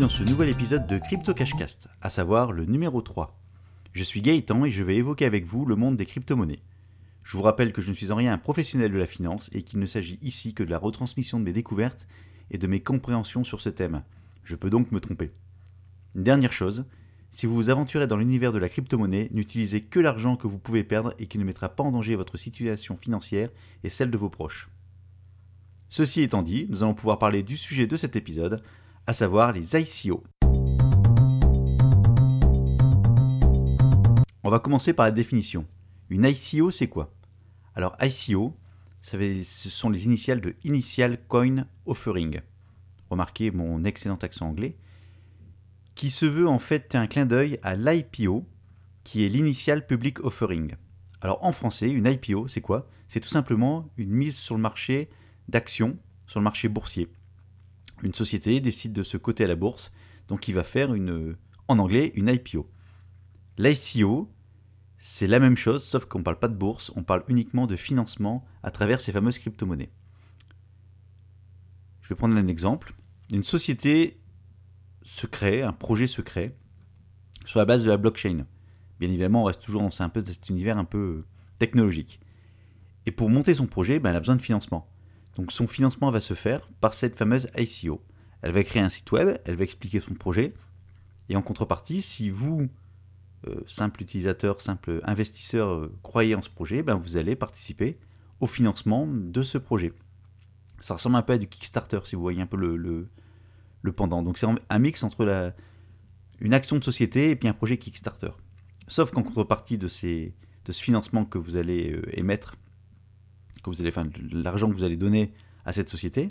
[0.00, 3.36] Dans ce nouvel épisode de Crypto Cashcast, à savoir le numéro 3.
[3.92, 6.62] Je suis Gaëtan et je vais évoquer avec vous le monde des crypto-monnaies.
[7.24, 9.64] Je vous rappelle que je ne suis en rien un professionnel de la finance et
[9.64, 12.06] qu'il ne s'agit ici que de la retransmission de mes découvertes
[12.52, 14.04] et de mes compréhensions sur ce thème.
[14.44, 15.32] Je peux donc me tromper.
[16.14, 16.84] Dernière chose,
[17.32, 20.84] si vous vous aventurez dans l'univers de la crypto-monnaie, n'utilisez que l'argent que vous pouvez
[20.84, 23.50] perdre et qui ne mettra pas en danger votre situation financière
[23.82, 24.70] et celle de vos proches.
[25.88, 28.62] Ceci étant dit, nous allons pouvoir parler du sujet de cet épisode,
[29.08, 30.22] à savoir les ICO.
[34.42, 35.64] On va commencer par la définition.
[36.10, 37.14] Une ICO, c'est quoi?
[37.74, 38.54] Alors ICO,
[39.00, 42.42] ce sont les initiales de Initial Coin Offering.
[43.08, 44.76] Remarquez mon excellent accent anglais
[45.94, 48.46] qui se veut en fait un clin d'œil à l'IPO,
[49.04, 50.74] qui est l'Initial Public Offering.
[51.22, 52.90] Alors en français, une IPO, c'est quoi?
[53.08, 55.08] C'est tout simplement une mise sur le marché
[55.48, 57.08] d'actions, sur le marché boursier.
[58.02, 59.92] Une société décide de se coter à la bourse,
[60.28, 62.70] donc il va faire une, en anglais une IPO.
[63.58, 64.30] L'ICO,
[64.98, 67.76] c'est la même chose, sauf qu'on ne parle pas de bourse, on parle uniquement de
[67.76, 69.90] financement à travers ces fameuses crypto-monnaies.
[72.02, 72.94] Je vais prendre un exemple.
[73.32, 74.20] Une société
[75.02, 76.56] secret, un projet secret,
[77.44, 78.46] sur la base de la blockchain.
[79.00, 81.24] Bien évidemment, on reste toujours dans cet univers un peu
[81.58, 82.20] technologique.
[83.06, 84.88] Et pour monter son projet, ben, elle a besoin de financement.
[85.38, 88.02] Donc son financement va se faire par cette fameuse ICO.
[88.42, 90.52] Elle va créer un site web, elle va expliquer son projet,
[91.28, 92.68] et en contrepartie, si vous,
[93.46, 97.98] euh, simple utilisateur, simple investisseur, euh, croyez en ce projet, ben, vous allez participer
[98.40, 99.92] au financement de ce projet.
[100.80, 103.08] Ça ressemble un peu à du Kickstarter, si vous voyez un peu le,
[103.92, 104.22] pendant.
[104.22, 105.54] Donc c'est un mix entre
[106.40, 108.30] une action de société et puis un projet Kickstarter.
[108.86, 110.32] Sauf qu'en contrepartie de ce
[110.72, 112.56] financement que vous allez euh, émettre,
[113.62, 115.32] que vous allez, enfin, l'argent que vous allez donner
[115.64, 116.28] à cette société,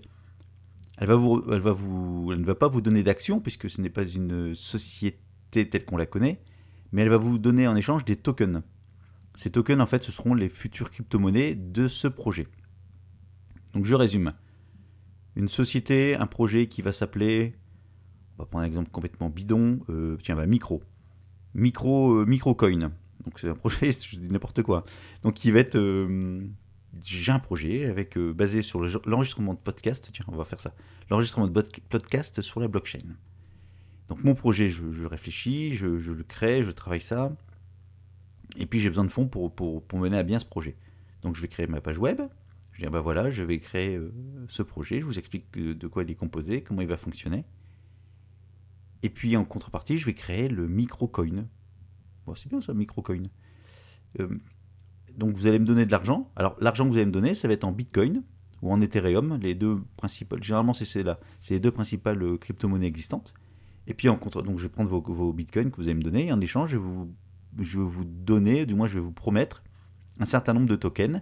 [0.98, 3.82] elle, va vous, elle, va vous, elle ne va pas vous donner d'actions puisque ce
[3.82, 6.42] n'est pas une société telle qu'on la connaît,
[6.92, 8.62] mais elle va vous donner en échange des tokens.
[9.36, 12.48] Ces tokens, en fait, ce seront les futures crypto-monnaies de ce projet.
[13.74, 14.34] Donc je résume
[15.36, 17.54] une société, un projet qui va s'appeler,
[18.38, 20.82] on va prendre un exemple complètement bidon, euh, tiens, bah, Micro.
[21.54, 22.92] Micro, euh, Microcoin.
[23.24, 24.84] Donc c'est un projet, je dis n'importe quoi.
[25.22, 26.42] Donc qui va être, euh,
[27.03, 30.09] j'ai un projet avec basé sur l'enregistrement de podcast.
[30.14, 30.74] Tiens, on va faire ça.
[31.09, 33.16] L'enregistrement de podcast sur la blockchain.
[34.08, 37.36] Donc mon projet, je, réfléchis, je, le crée, je travaille ça.
[38.56, 40.78] Et puis j'ai besoin de fonds pour, mener à bien ce projet.
[41.22, 42.22] Donc je vais créer ma page web,
[42.72, 44.14] je dis, ben voilà, je vais créer euh,
[44.47, 47.44] ce projet, je vous explique de quoi il est composé, comment il va fonctionner.
[49.03, 51.47] Et puis en contrepartie, je vais créer le microcoin.
[52.26, 53.24] Bon, c'est bien ça, microcoin.
[54.20, 54.30] Euh,
[55.17, 56.31] donc vous allez me donner de l'argent.
[56.35, 58.23] Alors l'argent que vous allez me donner, ça va être en Bitcoin
[58.61, 60.44] ou en Ethereum, les deux principales.
[60.44, 63.33] Généralement, c'est là, c'est les deux principales euh, crypto-monnaies existantes.
[63.88, 66.28] Et puis en contre, donc je vais prendre vos, bitcoins que vous allez me donner.
[66.28, 67.13] Et en échange, je vais, vous,
[67.59, 69.63] je donner, du moins je vais vous promettre
[70.19, 71.22] un certain nombre de tokens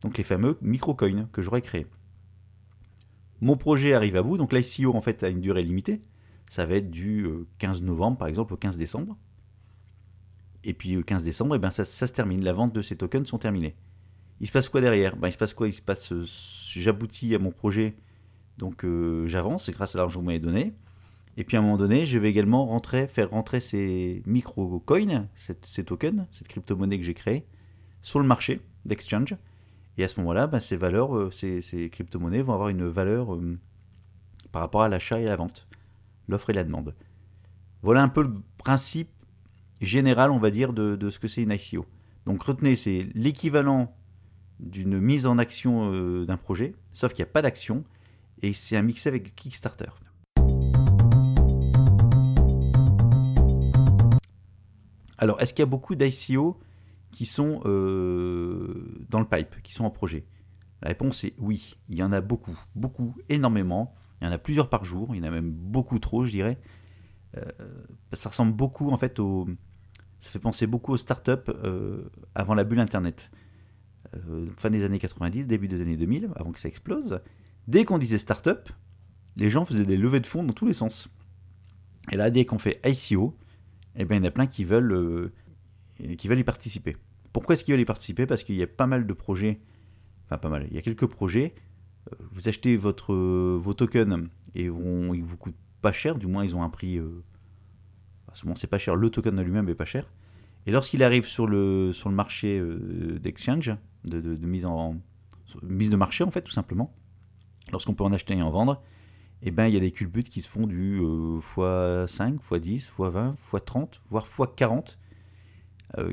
[0.00, 1.86] donc les fameux microcoins que j'aurais créés.
[3.40, 6.02] Mon projet arrive à bout, donc l'ICO en fait a une durée limitée.
[6.48, 7.26] Ça va être du
[7.58, 9.16] 15 euh, novembre par exemple au 15 décembre.
[10.64, 12.44] Et puis le 15 décembre, et eh ben ça, se termine.
[12.44, 13.76] La vente de ces tokens sont terminées.
[14.40, 15.16] Il se passe quoi derrière?
[15.16, 15.68] Ben, Il se passe quoi?
[15.68, 17.96] Il se passe, euh, j'aboutis à mon projet,
[18.58, 20.74] donc euh, j'avance, grâce à l'argent que vous m'avez donné.
[21.36, 25.84] Et puis à un moment donné, je vais également rentrer, faire rentrer ces micro-coins, ces
[25.84, 27.46] tokens, cette crypto-monnaie que j'ai créée,
[28.02, 29.36] sur le marché d'exchange.
[29.96, 33.58] Et à ce moment-là, bah, ces valeurs, euh, ces, crypto-monnaies vont avoir une valeur euh,
[34.52, 35.68] par rapport à l'achat et à la vente,
[36.28, 36.94] l'offre et la demande.
[37.82, 39.10] Voilà un peu le principe
[39.80, 41.86] général, on va dire, de, ce que c'est une ICO.
[42.26, 43.96] Donc retenez, c'est l'équivalent
[44.58, 47.84] d'une mise en action euh, d'un projet, sauf qu'il n'y a pas d'action,
[48.42, 49.90] et c'est un mix avec Kickstarter.
[55.16, 56.58] Alors, est-ce qu'il y a beaucoup d'ICO
[57.10, 60.24] qui sont euh, dans le pipe, qui sont en projet?
[60.82, 63.94] La réponse est oui, il y en a beaucoup, beaucoup, énormément.
[64.20, 66.30] Il y en a plusieurs par jour, il y en a même beaucoup trop, je
[66.30, 66.58] dirais.
[67.36, 67.44] Euh,
[68.14, 69.46] ça ressemble beaucoup, en fait, au.
[70.20, 73.30] Ça fait penser beaucoup aux startups euh, avant la bulle Internet.
[74.56, 77.20] fin des années 90, début des années 2000, avant que ça explose.
[77.68, 78.68] Dès qu'on disait startup,
[79.36, 81.08] les gens faisaient des levées de fonds dans tous les sens.
[82.12, 83.36] Et là, dès qu'on fait ICO,
[83.96, 85.32] eh bien, il y en a plein qui veulent
[86.16, 86.96] qui veulent y participer.
[87.32, 88.26] Pourquoi est-ce qu'ils veulent y participer?
[88.26, 89.60] Parce qu'il y a pas mal de projets,
[90.26, 91.54] enfin pas mal, il y a quelques projets,
[92.12, 96.44] euh, vous achetez votre, vos tokens et vont, ils vous coûtent pas cher, du moins
[96.44, 97.22] ils ont un prix, euh,
[98.32, 100.10] c'est pas cher, le token lui-même est pas cher.
[100.66, 103.74] Et lorsqu'il arrive sur le, sur le marché euh, d'exchange,
[104.04, 104.96] de, mise en
[105.62, 106.94] mise de marché en fait tout simplement,
[107.72, 108.82] lorsqu'on peut en acheter et en vendre,
[109.42, 114.00] eh ben, il y a des culbutes qui se font du x5, x10, x20, x30,
[114.10, 114.96] voire x40,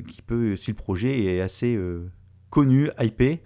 [0.07, 1.77] qui peut, si le projet est assez
[2.49, 3.43] connu, hypé,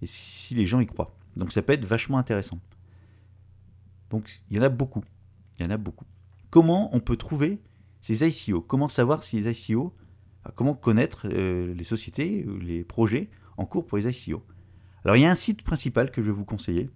[0.00, 1.14] et si les gens y croient.
[1.36, 2.60] Donc ça peut être vachement intéressant.
[4.10, 5.02] Donc il y en a beaucoup.
[5.58, 6.04] Il y en a beaucoup.
[6.50, 7.60] Comment on peut trouver
[8.04, 9.94] ces ICO Comment savoir si les ICO,
[10.56, 14.44] comment connaître les sociétés, les projets en cours pour les ICO
[15.04, 16.90] Alors il y a un site principal que je vais vous conseiller,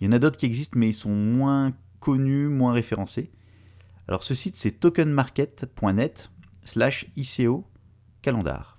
[0.00, 3.30] il y en a d'autres qui existent, mais ils sont moins connus, moins référencés.
[4.08, 6.30] Alors ce site, c'est tokenmarket.net
[6.64, 7.66] slash ICO
[8.22, 8.78] calendar.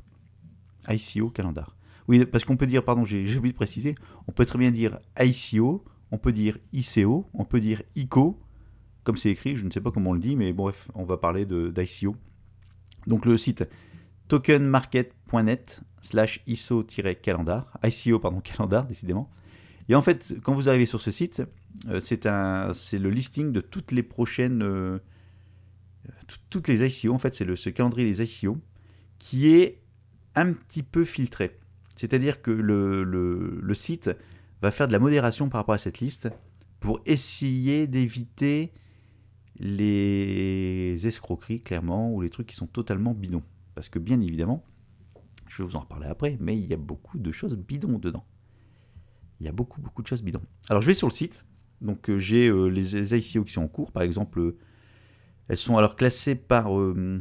[0.89, 1.77] ICO calendar.
[2.07, 3.93] Oui, parce qu'on peut dire, pardon, j'ai oublié de préciser,
[4.27, 8.39] on peut très bien dire ICO, on peut dire ICO, on peut dire ICO,
[9.07, 11.15] comme c'est écrit, je ne sais pas comment on le dit, mais bref, on va
[11.15, 12.17] parler d'ICO.
[13.05, 13.63] Donc le site
[14.27, 19.31] tokenmarket.net slash ICO-calendar, ICO, pardon, calendar, décidément.
[19.87, 21.41] Et en fait, quand vous arrivez sur ce site,
[21.87, 24.99] euh, c'est le listing de toutes les prochaines, euh,
[26.49, 27.13] toutes les ICO.
[27.13, 28.57] En fait, c'est ce calendrier des ICO
[29.19, 29.83] qui est
[30.35, 31.57] un petit peu filtré.
[31.95, 34.11] C'est-à-dire que le, le, site
[34.61, 36.27] va faire de la modération par rapport à cette liste
[36.81, 38.73] pour essayer d'éviter
[39.59, 43.43] les escroqueries, clairement, ou les trucs qui sont totalement bidons.
[43.75, 44.63] Parce que bien évidemment,
[45.47, 48.25] je vais vous en reparler après, mais il y a beaucoup de choses bidons dedans.
[49.39, 50.41] Il y a beaucoup, beaucoup de choses bidons.
[50.69, 51.45] Alors je vais sur le site.
[51.81, 53.91] Donc euh, j'ai euh, les ICO qui sont en cours.
[53.91, 54.57] Par exemple, euh,
[55.47, 56.69] elles sont alors classées par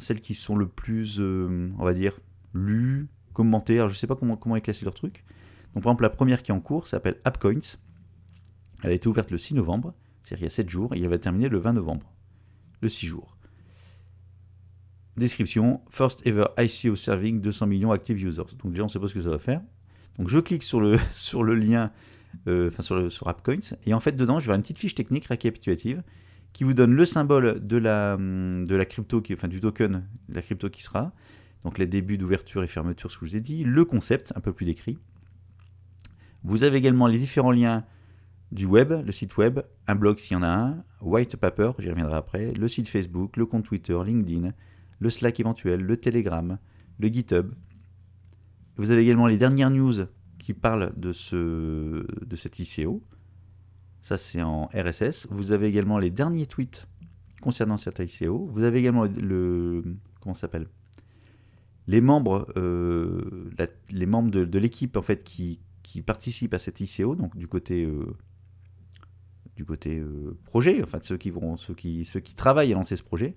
[0.00, 2.18] celles qui sont le plus, on va dire,
[2.54, 3.76] lues, commentées.
[3.76, 5.24] Alors je ne sais pas comment, comment est classé leur truc.
[5.74, 7.76] Donc par exemple, la première qui est en cours s'appelle AppCoins.
[8.82, 11.08] Elle a été ouverte le 6 novembre, c'est-à-dire il y a 7 jours, et elle
[11.08, 12.12] va terminer le 20 novembre.
[12.80, 13.36] Le 6 jours.
[15.16, 18.42] Description, first ever ICO serving 200 millions active users.
[18.62, 19.62] Donc déjà on ne sait pas ce que ça va faire.
[20.18, 21.90] Donc je clique sur le, sur le lien,
[22.48, 24.78] euh, enfin sur, le, sur AppCoins, et en fait dedans je vais avoir une petite
[24.78, 26.02] fiche technique récapitulative
[26.52, 30.42] qui vous donne le symbole de la, de la crypto, qui, enfin du token, la
[30.42, 31.12] crypto qui sera,
[31.64, 34.40] donc les débuts d'ouverture et fermeture, ce que je vous ai dit, le concept un
[34.40, 34.98] peu plus décrit.
[36.44, 37.84] Vous avez également les différents liens
[38.52, 41.90] du web, le site web, un blog s'il y en a un, white paper, j'y
[41.90, 44.52] reviendrai après, le site Facebook, le compte Twitter, LinkedIn,
[44.98, 46.58] le Slack éventuel, le Telegram,
[46.98, 47.52] le GitHub,
[48.76, 49.94] vous avez également les dernières news
[50.38, 53.02] qui parlent de, ce, cet ICO.
[54.02, 55.26] Ça, c'est en RSS.
[55.30, 56.86] Vous avez également les derniers tweets
[57.40, 58.46] concernant cet ICO.
[58.52, 59.82] Vous avez également le.
[60.20, 60.68] comment s'appelle?
[61.88, 67.46] Les membres, euh, de, l'équipe en fait qui, qui, participent à cet ICO, donc du
[67.46, 68.16] côté, euh,
[69.56, 72.96] du côté euh, projet, enfin ceux qui vont, ceux qui, ceux qui travaillent à lancer
[72.96, 73.36] ce projet.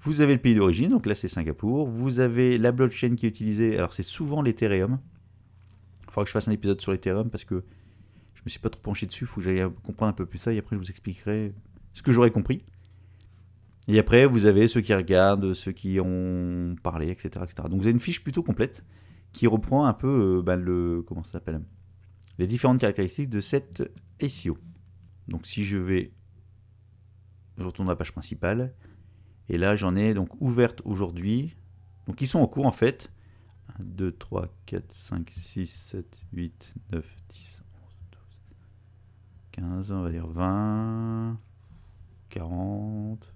[0.00, 1.86] Vous avez le pays d'origine, donc là c'est Singapour.
[1.86, 5.00] Vous avez la blockchain qui est utilisée, alors c'est souvent l'Ethereum.
[6.02, 7.64] Il faudra que je fasse un épisode sur l'Ethereum parce que
[8.34, 10.38] je me suis pas trop penché dessus, il faut que j'aille comprendre un peu plus
[10.38, 11.54] ça et après je vous expliquerai
[11.94, 12.62] ce que j'aurais compris.
[13.86, 17.68] Et après, vous avez ceux qui regardent, ceux qui ont parlé, etc., etc.
[17.68, 18.84] Donc vous avez une fiche plutôt complète
[19.32, 21.60] qui reprend un peu euh, bah, le comment ça s'appelle?
[22.38, 23.82] Les différentes caractéristiques de cette
[24.26, 24.56] SEO.
[25.28, 26.12] Donc si je vais,
[27.58, 28.74] je retourne à la page principale,
[29.48, 31.54] et là, j'en ai donc ouverte aujourd'hui.
[32.06, 33.10] Donc, ils sont en cours en fait.
[33.78, 38.20] 1, 2, 3, 4, 5, 6, 7, 8, 9, 10, 11, 12,
[39.52, 41.38] 15, on va dire 20,
[42.28, 43.34] 40.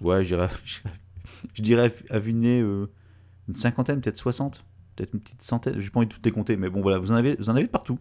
[0.00, 2.86] Ouais, je dirais à euh,
[3.48, 4.64] une cinquantaine, peut-être 60,
[4.96, 5.78] peut-être une petite centaine.
[5.78, 7.68] J'ai pas envie de tout décompter, mais bon, voilà, vous en avez, vous en avez
[7.68, 7.98] partout.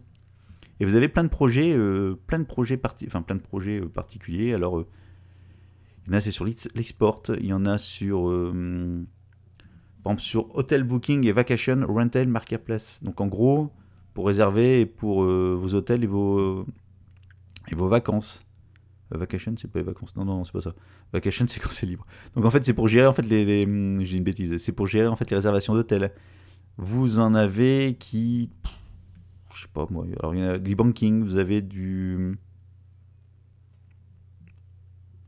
[0.79, 3.81] Et vous avez plein de projets, euh, plein de projets, parti enfin, plein de projets
[3.81, 4.53] euh, particuliers.
[4.53, 4.85] Alors,
[6.05, 9.05] il y en a c'est sur l'export, il y en a sur, euh,
[10.17, 13.03] sur Hotel Booking et Vacation Rental Marketplace.
[13.03, 13.71] Donc en gros,
[14.13, 16.65] pour réserver pour euh, vos hôtels et vos,
[17.67, 18.45] et vos vacances.
[19.13, 20.15] Euh, vacation, c'est pas les vacances.
[20.15, 20.73] Non, non, c'est pas ça.
[21.13, 22.05] Vacation, c'est quand c'est libre.
[22.35, 23.45] Donc en fait, c'est pour gérer en fait les,
[24.05, 24.57] j'ai une bêtise.
[24.57, 26.11] C'est pour gérer en fait les réservations d'hôtels.
[26.77, 28.49] Vous en avez qui,
[29.53, 30.05] je sais pas moi.
[30.19, 31.23] Alors il y a du banking.
[31.23, 32.37] Vous avez du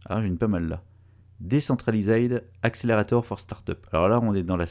[0.06, 0.84] alors j'ai une pas mal là.
[1.40, 3.88] Decentralized Accelerator for Startup.
[3.92, 4.66] Alors là, on est dans la.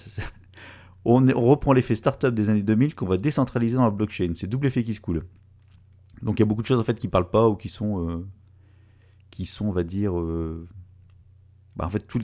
[1.04, 4.32] on, reprend l'effet startup des années 2000 qu'on va décentraliser dans la blockchain.
[4.34, 5.24] C'est double effet qui se coule.
[6.22, 8.08] Donc il y a beaucoup de choses en fait qui parlent pas ou qui sont,
[8.08, 8.28] euh,
[9.30, 10.68] qui sont, on va dire, euh,
[11.76, 12.20] bah, en fait tous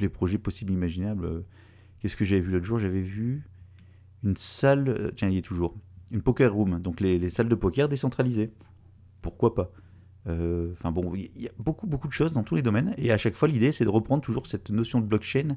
[0.00, 1.24] les projets possibles imaginables.
[1.24, 1.46] Euh,
[2.00, 2.78] qu'est-ce que j'avais vu l'autre jour?
[2.78, 3.44] J'avais vu
[4.22, 5.74] une salle, tiens, il y est toujours,
[6.10, 8.52] une poker room, donc les salles de poker décentralisées.
[9.22, 9.70] Pourquoi pas?
[10.26, 12.94] Euh, enfin bon, il y a beaucoup, beaucoup de choses dans tous les domaines.
[12.98, 15.56] Et à chaque fois, l'idée, c'est de reprendre toujours cette notion de blockchain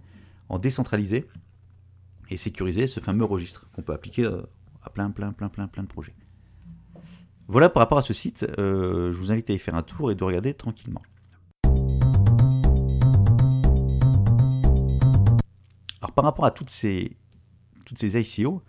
[0.49, 1.27] en décentralisé
[2.29, 4.41] et sécuriser ce fameux registre qu'on peut appliquer euh,
[4.83, 6.15] à plein, plein, plein, plein, plein de projets.
[7.47, 10.15] Voilà par rapport à ce site, je vous invite à y faire un tour et
[10.15, 11.01] de regarder tranquillement.
[16.01, 17.17] Alors par rapport à toutes ces,
[17.85, 18.63] toutes ces ICO,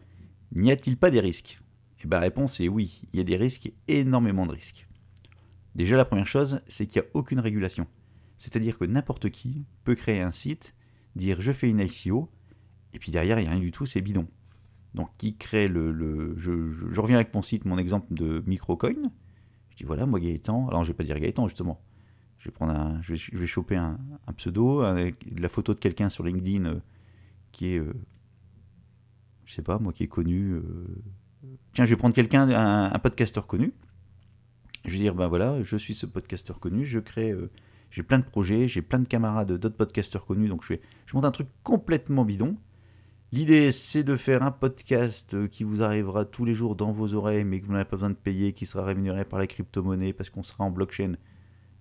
[0.51, 1.62] n'y a-t-il pas des risques?
[2.03, 4.87] Et bien la réponse est oui, il y a des risques énormément de risques.
[5.75, 7.87] Déjà la première chose, c'est qu'il n'y a aucune régulation.
[8.39, 10.75] C'est-à-dire que n'importe qui peut créer un site,
[11.15, 12.29] dire je fais une ICO,
[12.93, 14.27] et puis derrière il n'y a rien du tout, c'est bidon.
[14.95, 16.35] Donc qui crée le...
[16.37, 19.11] je, reviens avec mon site, mon exemple de microcoin.
[19.71, 21.81] Je dis voilà, moi Gaëtan, alors je vais pas dire Gaëtan justement,
[22.39, 23.97] je vais prendre un, je vais, choper un,
[24.37, 26.81] pseudo, la photo de quelqu'un sur LinkedIn euh,
[27.53, 27.95] qui est, euh,
[29.45, 30.51] je sais pas, moi qui est connu.
[30.51, 30.63] Euh,
[31.73, 33.73] tiens, je vais prendre quelqu'un, un, podcasteur connu.
[34.85, 37.51] Je vais dire, ben voilà, je suis ce podcasteur connu, je crée, euh,
[37.91, 40.75] j'ai plein de projets, j'ai plein de camarades d'autres podcasteurs connus, donc je,
[41.15, 42.57] monte un truc complètement bidon.
[43.31, 47.45] L'idée, c'est de faire un podcast qui vous arrivera tous les jours dans vos oreilles,
[47.45, 50.29] mais que vous n'avez pas besoin de payer, qui sera rémunéré par la crypto-monnaie parce
[50.31, 51.15] qu'on sera en blockchain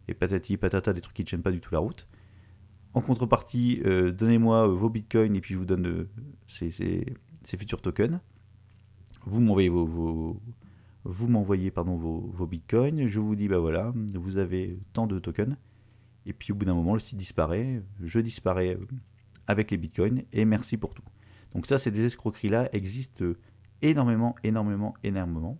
[0.07, 2.07] et patati patata, des trucs qui ne tiennent pas du tout la route.
[2.93, 6.09] En contrepartie, euh, donnez-moi euh, vos bitcoins et puis je vous donne euh,
[6.47, 7.05] ces,
[7.45, 8.19] futurs tokens.
[9.25, 10.39] Vous m'envoyez vos,
[11.03, 13.07] vous m'envoyez pardon vos, bitcoins.
[13.07, 15.55] Je vous dis bah voilà, vous avez tant de tokens.
[16.25, 17.81] Et puis au bout d'un moment, le site disparaît.
[18.01, 18.77] Je disparais
[19.47, 21.03] avec les bitcoins et merci pour tout.
[21.53, 23.25] Donc ça, ces escroqueries là existent
[23.81, 25.57] énormément, énormément, énormément.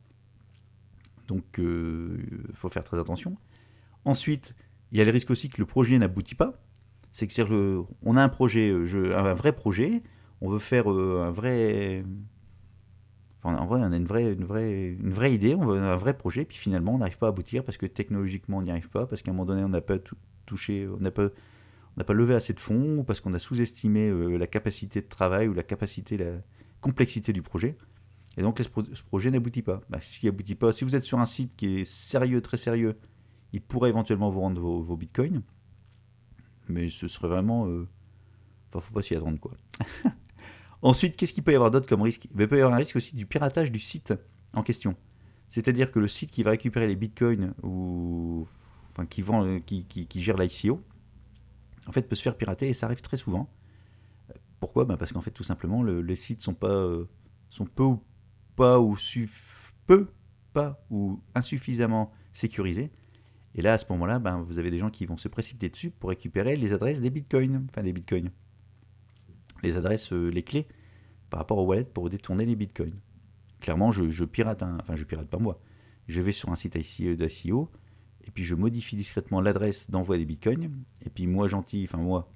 [1.28, 3.38] Donc il faut faire très attention.
[4.06, 4.56] Ensuite,
[4.92, 6.62] il y a le risque aussi que le projet n'aboutit pas
[7.12, 10.02] c'est que on a un projet, euh, un vrai projet,
[10.40, 12.04] on veut faire euh, un vrai.
[13.44, 16.16] En vrai, on a une vraie, une, vraie, une vraie idée, on veut un vrai
[16.16, 19.06] projet, puis finalement, on n'arrive pas à aboutir parce que technologiquement, on n'y arrive pas,
[19.08, 19.98] parce qu'à un moment donné, on n'a pas
[20.46, 21.30] touché, on n'a pas,
[22.06, 25.48] pas levé assez de fonds, ou parce qu'on a sous-estimé euh, la capacité de travail
[25.48, 26.34] ou la capacité, la
[26.82, 27.78] complexité du projet.
[28.38, 29.82] Et donc, ce projet n'aboutit pas.
[29.90, 32.98] Bah, S'il n'aboutit pas, si vous êtes sur un site qui est sérieux, très sérieux,
[33.54, 35.42] il pourrait éventuellement vous rendre vos bitcoins
[36.72, 37.68] mais ce serait vraiment.
[37.68, 37.88] Euh...
[38.70, 39.52] Enfin, faut pas s'y attendre, quoi.
[40.82, 42.26] Ensuite, qu'est-ce qu'il peut y avoir d'autre comme risque?
[42.26, 44.14] Il peut y avoir un risque aussi du piratage du site
[44.54, 44.96] en question.
[45.50, 48.48] C'est-à-dire que le site qui va récupérer les bitcoins ou
[49.00, 50.82] euh, qui, gère l'ICO,
[51.88, 53.50] en fait, peut se faire pirater et ça arrive très souvent.
[54.60, 54.86] Pourquoi?
[54.86, 57.06] Ben Parce qu'en fait, tout simplement, les sites sont euh,
[57.50, 58.04] sont peu ou
[58.56, 58.96] pas ou
[59.88, 60.08] peu
[60.54, 62.92] pas ou insuffisamment sécurisés
[63.56, 65.92] et là, à ce moment-là, ben, vous avez des gens qui vont se précipiter dessus
[65.92, 67.66] pour récupérer les adresses des bitcoins.
[67.70, 68.32] Enfin, des bitcoins.
[69.64, 70.68] Les adresses, euh, les clés
[71.30, 73.00] par rapport au wallet pour détourner les bitcoins.
[73.60, 75.60] Clairement, je, pirate, un, enfin, je pirate pas moi.
[76.08, 77.70] Je vais sur un site d'ICO
[78.26, 80.72] et puis je modifie discrètement l'adresse d'envoi des bitcoins.
[81.06, 82.32] Et puis, moi, gentil, enfin, moi,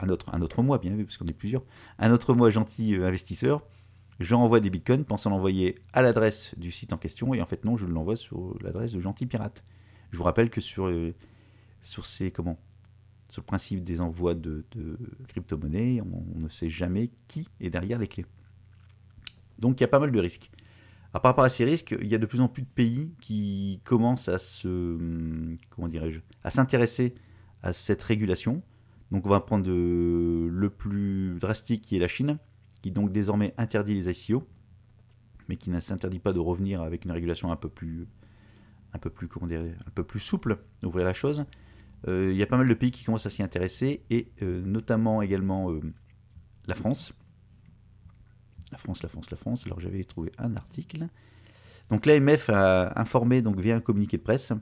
[0.00, 1.64] un autre, un autre moi, bien vu, parce qu'on est plusieurs,
[1.98, 3.64] un autre moi, gentil euh, investisseur,
[4.20, 7.34] je renvoie des bitcoins pensant l'envoyer à l'adresse du site en question.
[7.34, 9.64] Et en fait, non, je l'envoie sur l'adresse de gentil pirate.
[10.12, 11.14] Je vous rappelle que sur, euh,
[11.82, 12.58] sur ces comment
[13.34, 14.64] sur le principe des envois de,
[15.26, 18.26] crypto-monnaies, on, ne sait jamais qui est derrière les clés.
[19.58, 20.52] Donc il y a pas mal de risques.
[21.10, 23.80] par rapport à ces risques, il y a de plus en plus de pays qui
[23.82, 24.68] commencent à se
[25.70, 27.16] comment dirais-je à s'intéresser
[27.64, 28.62] à cette régulation.
[29.10, 32.38] Donc on va prendre le plus drastique qui est la Chine,
[32.82, 34.46] qui donc désormais interdit les ICO,
[35.48, 38.06] mais qui ne s'interdit pas de revenir avec une régulation un peu plus
[38.92, 41.46] un peu plus, comment dire, un peu plus souple d'ouvrir la chose.
[42.06, 44.62] Euh, il y a pas mal de pays qui commencent à s'y intéresser, et euh,
[44.64, 45.80] notamment également euh,
[46.66, 47.12] la France.
[48.72, 49.66] La France, la France, la France.
[49.66, 51.08] Alors j'avais trouvé un article.
[51.88, 54.52] Donc l'AMF a informé donc via un communiqué de presse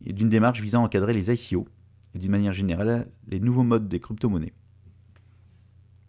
[0.00, 1.66] d'une démarche visant à encadrer les ICO
[2.14, 4.52] et d'une manière générale les nouveaux modes des crypto-monnaies.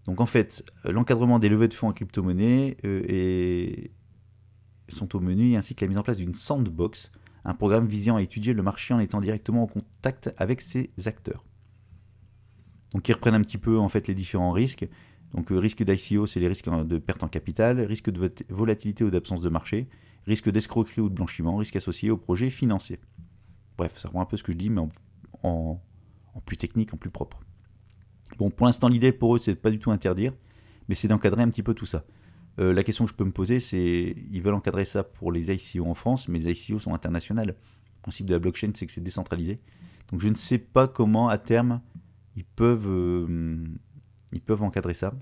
[0.06, 2.78] Donc en fait, l'encadrement des levées de fonds en crypto-monnaie
[4.90, 7.12] sont au menu ainsi que la mise en place d'une sandbox
[7.46, 11.44] un programme visant à étudier le marché en étant directement en contact avec ses acteurs.
[12.94, 14.88] Donc ils reprennent un petit peu en fait les différents risques.
[15.34, 19.10] Donc euh, risque d'ICO, c'est les risques de perte en capital, risque de volatilité ou
[19.10, 19.88] d'absence de marché,
[20.26, 23.00] risque d'escroquerie ou de blanchiment, risque associé au projet financier.
[23.78, 24.82] Bref, ça reprend un peu ce que je dis, mais
[25.42, 25.82] en,
[26.46, 27.40] plus technique, en plus propre.
[28.38, 30.34] Bon, pour l'instant, l'idée pour eux, c'est pas du tout interdire,
[30.88, 32.06] mais c'est d'encadrer un petit peu tout ça.
[32.60, 35.52] Euh, la question que je peux me poser, c'est ils veulent encadrer ça pour les
[35.52, 37.48] ICO en France, mais les ICO sont internationales.
[37.48, 39.60] Le principe de la blockchain, c'est que c'est décentralisé.
[40.12, 41.82] Donc je ne sais pas comment, à terme,
[42.36, 43.66] ils peuvent, euh,
[44.32, 45.14] ils peuvent encadrer ça.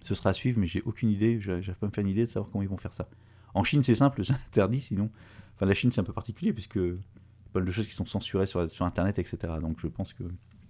[0.00, 1.38] Ce sera à suivre, mais j'ai aucune idée.
[1.40, 3.08] Je n'arrive pas à me faire une idée de savoir comment ils vont faire ça.
[3.54, 5.10] En Chine, c'est simple, c'est interdit, sinon.
[5.54, 7.86] Enfin, la Chine, c'est un peu particulier, puisque il y a pas mal de choses
[7.86, 9.38] qui sont censurées sur, sur Internet, etc.
[9.60, 10.24] Donc je pense que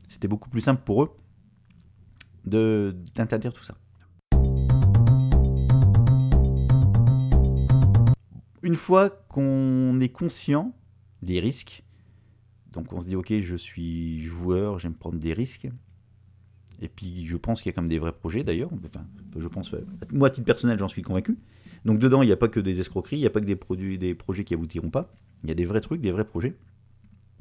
[0.09, 1.17] c'était beaucoup plus simple pour eux
[2.45, 3.77] d'interdire tout ça.
[8.63, 10.75] Une fois qu'on est conscient
[11.23, 11.83] des risques,
[12.73, 15.69] donc on se dit ok je suis joueur, j'aime prendre des risques,
[16.81, 19.05] et puis je pense qu'il y a comme des vrais projets d'ailleurs, enfin
[19.37, 19.75] je pense,
[20.13, 21.39] moi à titre personnel j'en suis convaincu,
[21.85, 23.57] donc dedans il n'y a pas que des escroqueries, il n'y a pas que des,
[23.57, 26.57] produits, des projets qui aboutiront pas, il y a des vrais trucs, des vrais projets.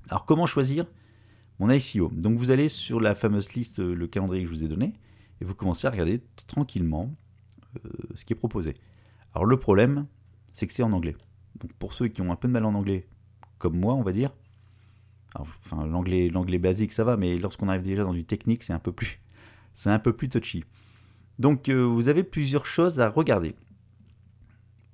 [0.10, 0.86] Alors comment choisir
[1.60, 4.68] mon ICO Donc vous allez sur la fameuse liste, le calendrier que je vous ai
[4.68, 4.94] donné,
[5.40, 7.16] et vous commencez à regarder tranquillement
[7.78, 8.76] euh, ce qui est proposé.
[9.34, 10.08] Alors le problème,
[10.54, 11.16] c'est que c'est en anglais.
[11.60, 13.08] Donc pour ceux qui ont un peu de mal en anglais,
[13.58, 14.32] comme moi, on va dire,
[15.36, 18.80] enfin l'anglais, l'anglais basique ça va, mais lorsqu'on arrive déjà dans du technique, c'est un
[18.80, 19.22] peu plus,
[19.74, 20.64] c'est un peu plus touchy.
[21.40, 23.56] Donc euh, vous avez plusieurs choses à regarder.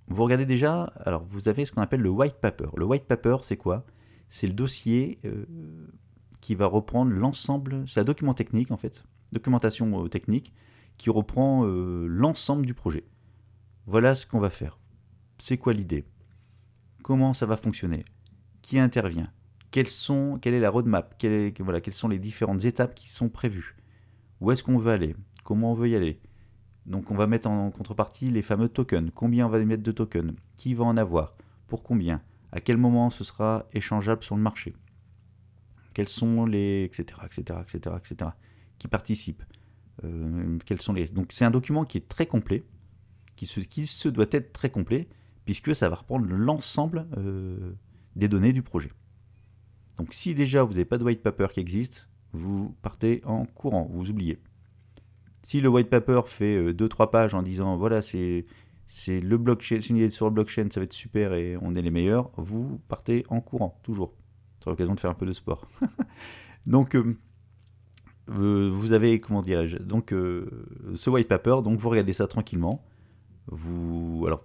[0.07, 2.67] Vous regardez déjà, alors vous avez ce qu'on appelle le white paper.
[2.77, 3.85] Le white paper, c'est quoi?
[4.29, 5.45] C'est le dossier euh,
[6.39, 10.53] qui va reprendre l'ensemble, c'est un document technique en fait, documentation euh, technique,
[10.97, 13.05] qui reprend l'ensemble du projet.
[13.85, 14.79] Voilà ce qu'on va faire.
[15.39, 16.06] C'est quoi l'idée?
[17.03, 18.03] Comment ça va fonctionner?
[18.62, 19.32] Qui intervient?
[19.72, 21.24] Quelle est la roadmap?
[21.60, 23.75] Voilà, Quelles sont les différentes étapes qui sont prévues?
[24.41, 25.15] Où est-ce qu'on veut aller?
[25.44, 26.20] Comment on veut y aller?
[26.85, 29.11] Donc on va mettre en contrepartie les fameux tokens.
[29.14, 30.33] Combien on va mettre de tokens?
[30.55, 31.35] Qui va en avoir?
[31.68, 32.22] Pour combien?
[32.51, 34.74] À quel moment ce sera échangeable sur le marché?
[35.94, 36.83] Quels sont les...
[36.83, 37.20] etc.
[37.25, 37.59] etc.
[37.61, 37.96] etc.
[37.98, 38.31] etc.
[38.79, 39.44] qui participent?
[40.03, 40.57] Euh.
[41.14, 42.66] Donc c'est un document qui est très complet,
[43.35, 45.09] qui se doit être très complet,
[45.48, 47.72] puisque ça va reprendre l'ensemble euh,
[48.18, 48.92] des données du projet.
[49.96, 53.88] Donc si déjà vous n'avez pas de white paper qui existe, vous partez en courant,
[53.90, 54.40] vous oubliez.
[55.44, 58.46] Si le white paper fait 2-3 euh, pages en disant voilà c'est
[58.90, 61.81] c'est le blockchain, une idée sur le blockchain, ça va être super et on est
[61.81, 64.14] les meilleurs, vous partez en courant, toujours.
[64.60, 65.66] C'est l'occasion de faire un peu de sport.
[66.66, 67.16] donc euh,
[68.27, 72.83] vous avez, comment dirais-je, donc ce white paper, donc vous regardez ça tranquillement.
[73.50, 74.44] Vous, alors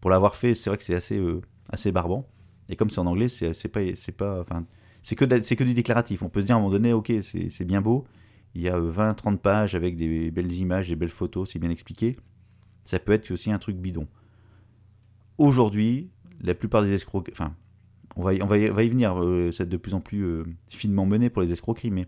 [0.00, 2.28] pour l'avoir fait, c'est vrai que c'est assez, euh, assez barbant.
[2.68, 4.64] Et comme c'est en anglais, c'est pas, c'est pas, enfin,
[5.02, 6.22] c'est que, c'est que du déclaratif.
[6.22, 8.06] On peut se dire à un moment donné, ok, c'est bien beau.
[8.54, 12.16] Il y a 20-30 pages avec des belles images, des belles photos, c'est bien expliqué.
[12.84, 14.08] Ça peut être aussi un truc bidon.
[15.38, 16.10] Aujourd'hui,
[16.40, 17.54] la plupart des escrocs, enfin,
[18.16, 21.06] on va, y, on va, y, venir, euh, c'est de plus en plus euh, finement
[21.06, 22.06] mené pour les escroqueries, mais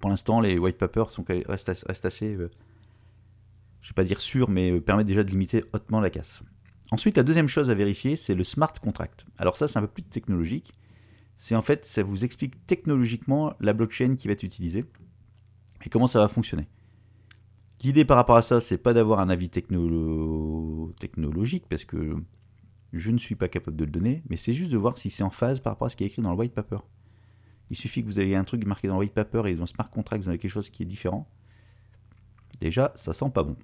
[0.00, 2.48] pour l'instant, les white papers sont, restent, restent assez, je
[3.80, 6.42] je vais pas dire sûrs, mais permettent déjà de limiter hautement la casse.
[6.92, 9.24] Ensuite, la deuxième chose à vérifier, c'est le smart contract.
[9.38, 10.74] Alors ça, c'est un peu plus technologique.
[11.38, 14.84] C'est en fait, ça vous explique technologiquement la blockchain qui va être utilisée
[15.86, 16.68] et comment ça va fonctionner.
[17.82, 22.14] L'idée par rapport à ça, c'est pas d'avoir un avis technologique, parce que
[22.92, 25.22] je ne suis pas capable de le donner, mais c'est juste de voir si c'est
[25.22, 26.76] en phase par rapport à ce qui est écrit dans le white paper.
[27.70, 29.66] Il suffit que vous ayez un truc marqué dans le white paper et dans le
[29.66, 31.26] smart contract, vous avez quelque chose qui est différent.
[32.60, 33.56] Déjà, ça sent pas bon.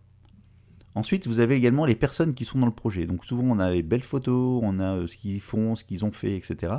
[0.98, 3.06] Ensuite, vous avez également les personnes qui sont dans le projet.
[3.06, 6.04] Donc souvent, on a les belles photos, on a euh, ce qu'ils font, ce qu'ils
[6.04, 6.74] ont fait, etc.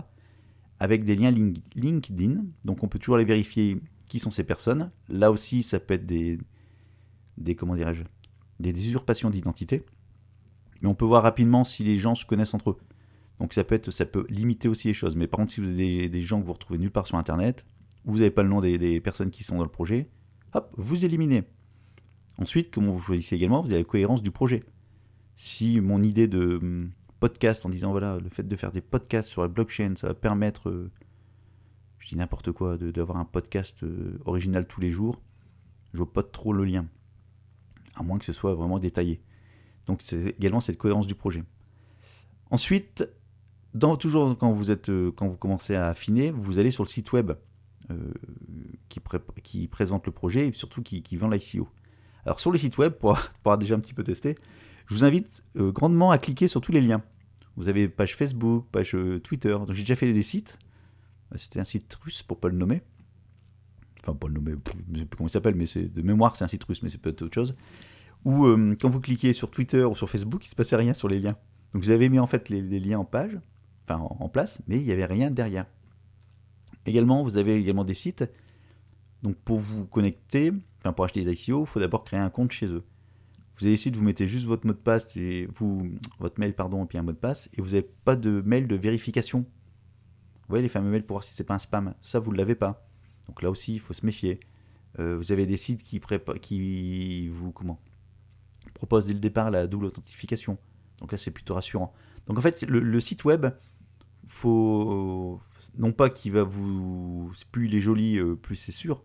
[0.77, 1.31] Avec des liens
[1.73, 2.43] LinkedIn.
[2.65, 4.91] Donc on peut toujours aller vérifier qui sont ces personnes.
[5.07, 6.37] Là aussi, ça peut être des,
[7.55, 8.03] comment dirais-je,
[8.59, 9.85] des usurpations d'identité.
[10.81, 12.77] Mais on peut voir rapidement si les gens se connaissent entre eux.
[13.39, 15.15] Donc ça peut, ça peut limiter aussi les choses.
[15.15, 17.65] Mais par contre, si vous avez des, gens que vous retrouvez nulle part sur Internet,
[18.03, 20.09] vous n'avez pas le nom des personnes qui sont dans le projet,
[20.53, 21.45] hop, vous éliminez.
[22.39, 24.63] Ensuite, comment vous choisissez également, vous avez la cohérence du projet.
[25.35, 29.27] Si mon idée de hum, podcast en disant voilà, le fait de faire des podcasts
[29.27, 30.89] sur la blockchain, ça va permettre, euh,
[31.99, 35.21] je dis n'importe quoi, d'avoir un podcast euh, original tous les jours,
[35.91, 36.87] je vois pas trop le lien.
[37.95, 39.21] À moins que ce soit vraiment détaillé.
[39.85, 41.43] Donc c'est également cette cohérence du projet.
[42.51, 43.05] Ensuite,
[43.73, 46.89] dans, toujours quand vous, êtes, euh, quand vous commencez à affiner, vous allez sur le
[46.89, 47.33] site web
[48.87, 51.67] qui, présente le projet et surtout qui vend l'ICO.
[52.25, 54.35] Alors sur le site web, pour, pour déjà un petit peu tester,
[54.87, 57.03] je vous invite euh, grandement à cliquer sur tous les liens.
[57.55, 59.51] Vous avez page Facebook, page euh, Twitter.
[59.51, 60.57] Donc j'ai déjà fait des sites.
[61.31, 62.81] Euh, c'était un site russe pour pas le nommer.
[64.01, 66.35] Enfin, pas le nommer, je ne sais plus comment il s'appelle, mais c'est de mémoire,
[66.35, 67.55] c'est un site russe, mais c'est peut-être autre chose.
[68.25, 68.45] Où
[68.79, 71.37] quand vous cliquez sur Twitter ou sur Facebook, il se passait rien sur les liens.
[71.73, 73.37] Donc vous avez mis en fait les, liens en page,
[73.83, 75.65] enfin en, en, place, mais il n'y avait rien derrière.
[76.85, 78.23] Également, vous avez également des sites.
[79.21, 80.53] Donc pour vous connecter,
[80.83, 82.83] pour acheter les ICO, il faut d'abord créer un compte chez eux.
[83.57, 86.85] Vous avez ici, vous mettez juste votre mot de passe et vous, votre mail pardon
[86.85, 89.39] et puis un mot de passe et vous n'avez pas de mail de vérification.
[89.39, 91.93] Vous voyez les fameux mails pour voir si c'est pas un spam.
[92.01, 92.87] Ça vous ne l'avez pas.
[93.27, 94.39] Donc là aussi il faut se méfier.
[94.97, 96.01] Euh, vous avez des sites qui,
[96.41, 97.81] qui vous comment
[98.73, 100.57] proposent dès le départ la double authentification.
[101.01, 101.93] Donc là c'est plutôt rassurant.
[102.27, 103.47] Donc en fait le, site web
[104.25, 105.41] faut
[105.77, 109.03] non pas qu'il va vous plus il est joli euh, plus c'est sûr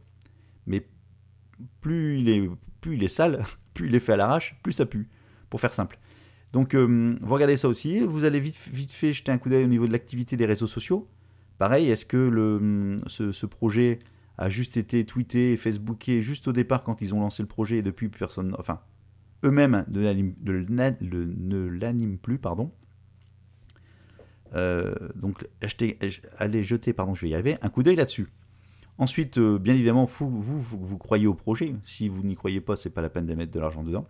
[0.67, 0.87] mais
[1.81, 2.49] plus il est,
[2.81, 5.09] plus il est sale, plus il est fait à l'arrache, plus ça pue,
[5.51, 5.99] pour faire simple.
[6.53, 8.01] Donc, euh, vous regardez ça aussi.
[8.01, 10.69] Vous allez vite, vite fait jeter un coup d'œil au niveau de l'activité des réseaux
[10.69, 11.09] sociaux.
[11.59, 13.99] Pareil, est-ce que le, ce, projet
[14.38, 17.83] a juste été tweeté, facebooké juste au départ quand ils ont lancé le projet et
[17.83, 18.81] depuis personne, enfin,
[19.45, 22.73] eux-mêmes ne l'animent plus, pardon.
[24.55, 25.47] Euh, donc,
[26.38, 28.29] allez jeter, pardon, je vais y arriver, un coup d'œil là-dessus.
[28.98, 31.74] Ensuite, euh, bien évidemment, vous, vous, croyez au projet.
[31.83, 34.07] Si vous n'y croyez pas, c'est pas la peine de mettre de l'argent dedans.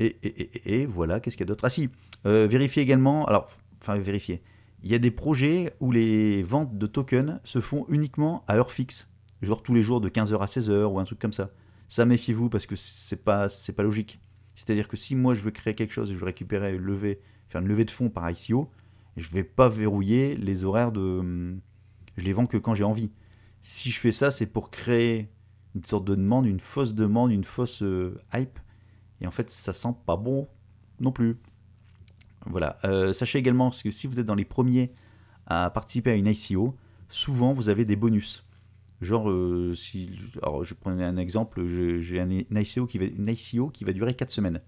[0.00, 1.64] Et, voilà, qu'est-ce qu'il y a d'autre?
[1.64, 1.88] Ah si,
[2.26, 3.48] euh, vérifiez également, alors,
[3.80, 4.42] enfin vérifiez,
[4.82, 8.72] il y a des projets où les ventes de tokens se font uniquement à heure
[8.72, 9.08] fixe,
[9.40, 11.50] genre tous les jours de 15h à 16h ou un truc comme ça.
[11.88, 14.18] Ça, méfiez-vous parce que c'est pas, pas logique.
[14.56, 17.60] C'est-à-dire que si moi je veux créer quelque chose et je veux récupérer, lever, faire
[17.60, 18.68] une levée de fonds par ICO,
[19.16, 21.56] je vais pas verrouiller les horaires de.
[22.16, 23.10] Je les vends que quand j'ai envie.
[23.62, 25.30] Si je fais ça, c'est pour créer
[25.74, 28.58] une sorte de demande, une fausse demande, une fausse euh, hype.
[29.20, 30.48] Et en fait, ça sent pas bon
[31.00, 31.36] non plus.
[32.46, 32.78] Voilà.
[32.84, 34.92] Euh, sachez également que si vous êtes dans les premiers
[35.46, 36.76] à participer à une ICO,
[37.08, 38.46] souvent vous avez des bonus.
[39.00, 40.10] Genre, euh, si,
[40.42, 44.60] alors je prends un exemple, j'ai une ICO qui va durer 4 semaines.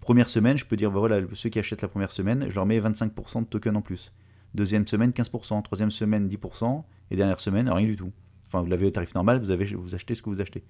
[0.00, 2.66] Première semaine, je peux dire, bah voilà, ceux qui achètent la première semaine, je leur
[2.66, 4.12] mets 25% de tokens en plus.
[4.58, 5.62] Deuxième semaine, 15%.
[5.62, 6.82] Troisième semaine, 10%.
[7.12, 8.10] Et dernière semaine, rien du tout.
[8.48, 10.64] Enfin, vous l'avez au tarif normal, vous, avez, vous achetez ce que vous achetez.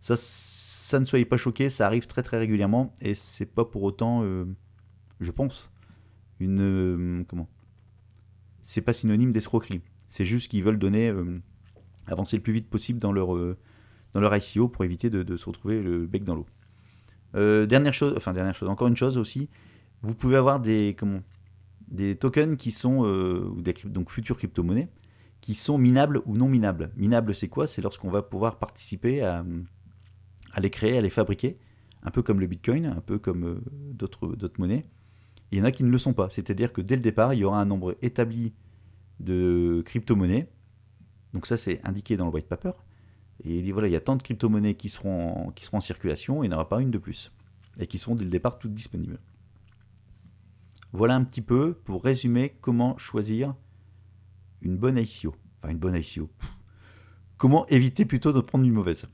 [0.00, 2.94] Ça, ça ne soyez pas choqués, ça arrive très très régulièrement.
[3.00, 4.44] Et c'est pas pour autant, euh,
[5.18, 5.72] je pense,
[6.38, 6.60] une.
[6.60, 7.48] Euh, comment
[8.62, 9.80] C'est pas synonyme d'escroquerie.
[10.10, 11.12] C'est juste qu'ils veulent donner
[12.06, 13.56] avancer le plus vite possible dans leur, euh,
[14.12, 16.46] dans leur ICO pour éviter de, se retrouver le bec dans l'eau.
[17.34, 19.48] Euh, dernière chose, enfin dernière chose, encore une chose aussi,
[20.02, 21.20] vous pouvez avoir des, comment,
[21.88, 24.88] des tokens qui sont, euh, des donc futures crypto-monnaies,
[25.40, 26.90] qui sont minables ou non minables.
[26.96, 27.66] Minables, c'est quoi?
[27.66, 29.44] C'est lorsqu'on va pouvoir participer à,
[30.60, 31.58] les créer, à les fabriquer,
[32.02, 33.60] un peu comme le Bitcoin, un peu comme
[33.92, 34.86] d'autres monnaies.
[35.52, 36.30] il y en a qui ne le sont pas.
[36.30, 38.54] C'est-à-dire que dès le départ, il y aura un nombre établi
[39.20, 40.48] de crypto-monnaies
[41.34, 42.70] donc ça, c'est indiqué dans le white paper.
[43.42, 45.82] Et il dit voilà, il y a tant de crypto-monnaies qui seront, qui seront en
[45.82, 47.32] circulation, il n'y en aura pas une de plus.
[47.80, 49.18] Et qui seront dès le départ toutes disponibles.
[50.96, 53.56] Voilà un petit peu pour résumer comment choisir
[54.62, 55.34] une bonne ICO.
[55.58, 56.30] Enfin, une bonne ICO.
[57.36, 59.08] Comment éviter plutôt de prendre une mauvaise.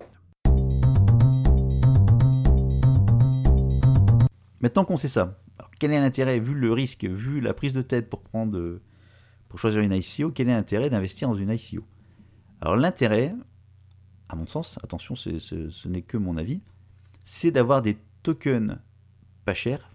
[4.61, 5.43] Maintenant qu'on sait ça,
[5.79, 10.33] quel est l'intérêt, vu le risque, vu la prise de tête pour choisir une ICO,
[10.33, 11.83] quel est l'intérêt d'investir dans une ICO
[12.61, 13.35] alors l'intérêt,
[14.29, 16.61] à mon sens, attention, ce n'est que mon avis,
[17.25, 18.79] c'est d'avoir des tokens
[19.47, 19.90] pas chers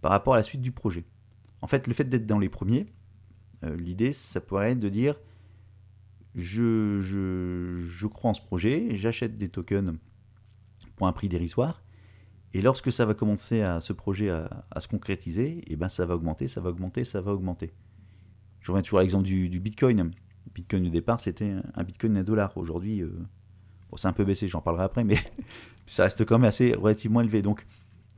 [0.00, 1.04] par rapport à la suite du projet.
[1.62, 2.86] En fait, le fait d'être dans les premiers,
[3.64, 5.16] euh, l'idée, ça pourrait être de dire,
[6.34, 9.98] je, je, crois en ce projet, j'achète des tokens
[10.96, 11.82] pour un prix dérisoire,
[12.52, 16.04] et lorsque ça va commencer à ce projet à, se concrétiser, et eh ben ça
[16.06, 17.72] va augmenter, ça va augmenter, ça va augmenter.
[18.60, 20.10] Je reviens toujours à l'exemple du, Bitcoin.
[20.54, 22.56] Bitcoin au départ, c'était un Bitcoin à dollar.
[22.56, 23.12] Aujourd'hui, euh,
[23.96, 25.16] c'est un peu baissé, j'en parlerai après, mais
[25.86, 27.40] ça reste quand même assez relativement élevé.
[27.40, 27.66] Donc,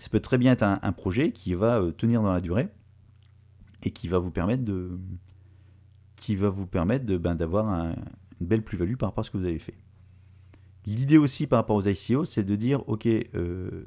[0.02, 2.68] ça peut très bien être un, projet qui va euh, tenir dans la durée
[3.84, 4.98] et qui va vous permettre de,
[6.16, 7.94] qui va vous permettre de, ben, d'avoir une
[8.40, 9.76] belle plus-value par rapport à ce que vous avez fait.
[10.86, 13.84] L'idée aussi par rapport aux ICO, c'est de dire, ok, euh,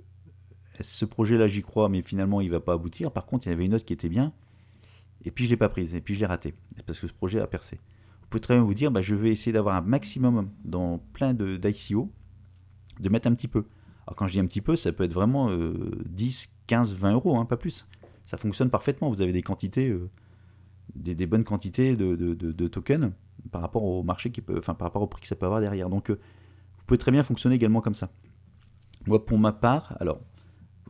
[0.79, 3.11] ce projet-là, j'y crois, mais finalement, il va pas aboutir.
[3.11, 4.31] Par contre, il y avait une autre qui était bien,
[5.25, 6.53] et puis je l'ai pas prise, et puis je l'ai ratée,
[6.85, 7.79] parce que ce projet a percé
[8.21, 11.33] vous pouvez très bien vous dire, bah, je vais essayer d'avoir un maximum dans plein
[11.33, 12.11] d'ICO,
[12.99, 13.65] de, mettre un petit peu.
[14.07, 15.49] Alors quand je dis un petit peu, ça peut être vraiment
[16.05, 17.85] 10, 15, 20 euros, hein, pas plus.
[18.25, 19.09] Ça fonctionne parfaitement.
[19.09, 20.09] Vous avez des quantités, euh,
[20.95, 23.11] des, bonnes quantités de, tokens
[23.51, 25.61] par rapport au marché qui peut, enfin par rapport au prix que ça peut avoir
[25.61, 25.89] derrière.
[25.89, 28.11] Donc euh, vous pouvez très bien fonctionner également comme ça.
[29.05, 30.19] Moi pour ma part, alors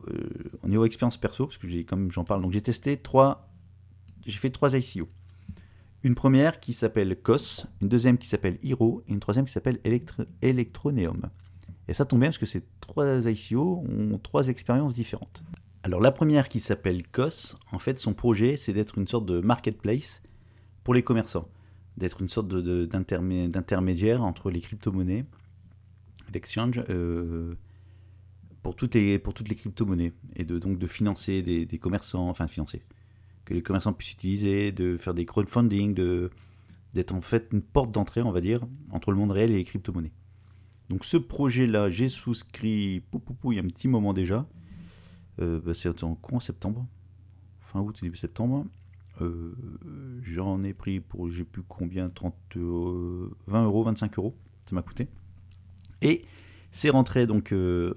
[0.08, 0.28] euh,
[0.62, 3.50] au niveau expérience perso, parce que j'ai comme j'en parle, donc j'ai testé trois,
[4.24, 5.08] j'ai fait trois ICO.
[6.02, 9.80] Une première qui s'appelle COS, une deuxième qui s'appelle Hero et une troisième qui s'appelle
[10.40, 11.30] Electroneum.
[11.88, 15.42] Et ça tombe bien parce que ces trois ICO ont trois expériences différentes.
[15.82, 19.40] Alors la première qui s'appelle COS, en fait son projet c'est d'être une sorte de
[19.40, 20.20] marketplace
[20.82, 21.48] pour les commerçants,
[21.96, 25.24] d'être une sorte d'intermédiaire entre les crypto-monnaies,
[26.30, 27.54] d'exchange, euh,
[28.62, 32.82] pour, toutes les, les crypto-monnaies, et de, donc de financer des, commerçants, enfin de financer,
[33.44, 36.30] que les commerçants puissent utiliser, de faire des crowdfunding, de,
[36.94, 39.64] d'être en fait une porte d'entrée, on va dire, entre le monde réel et les
[39.64, 40.12] crypto-monnaies.
[40.88, 43.02] Donc ce projet-là, j'ai souscrit
[43.44, 44.46] il y a un petit moment déjà.
[45.40, 46.86] Euh, bah, c'est en septembre
[47.60, 48.64] Fin août, début septembre.
[49.20, 49.54] Euh,
[50.22, 54.82] j'en ai pris pour, j'ai plus combien 30, 20 euh, euros, 25 euros, ça m'a
[54.82, 55.08] coûté.
[56.02, 56.24] Et
[56.70, 57.52] c'est rentré donc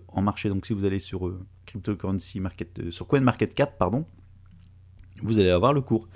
[0.07, 0.49] en marché.
[0.49, 1.31] Donc si vous allez sur
[1.65, 4.05] cryptocurrency market, sur CoinMarketCap, pardon,
[5.21, 6.07] vous allez avoir le cours.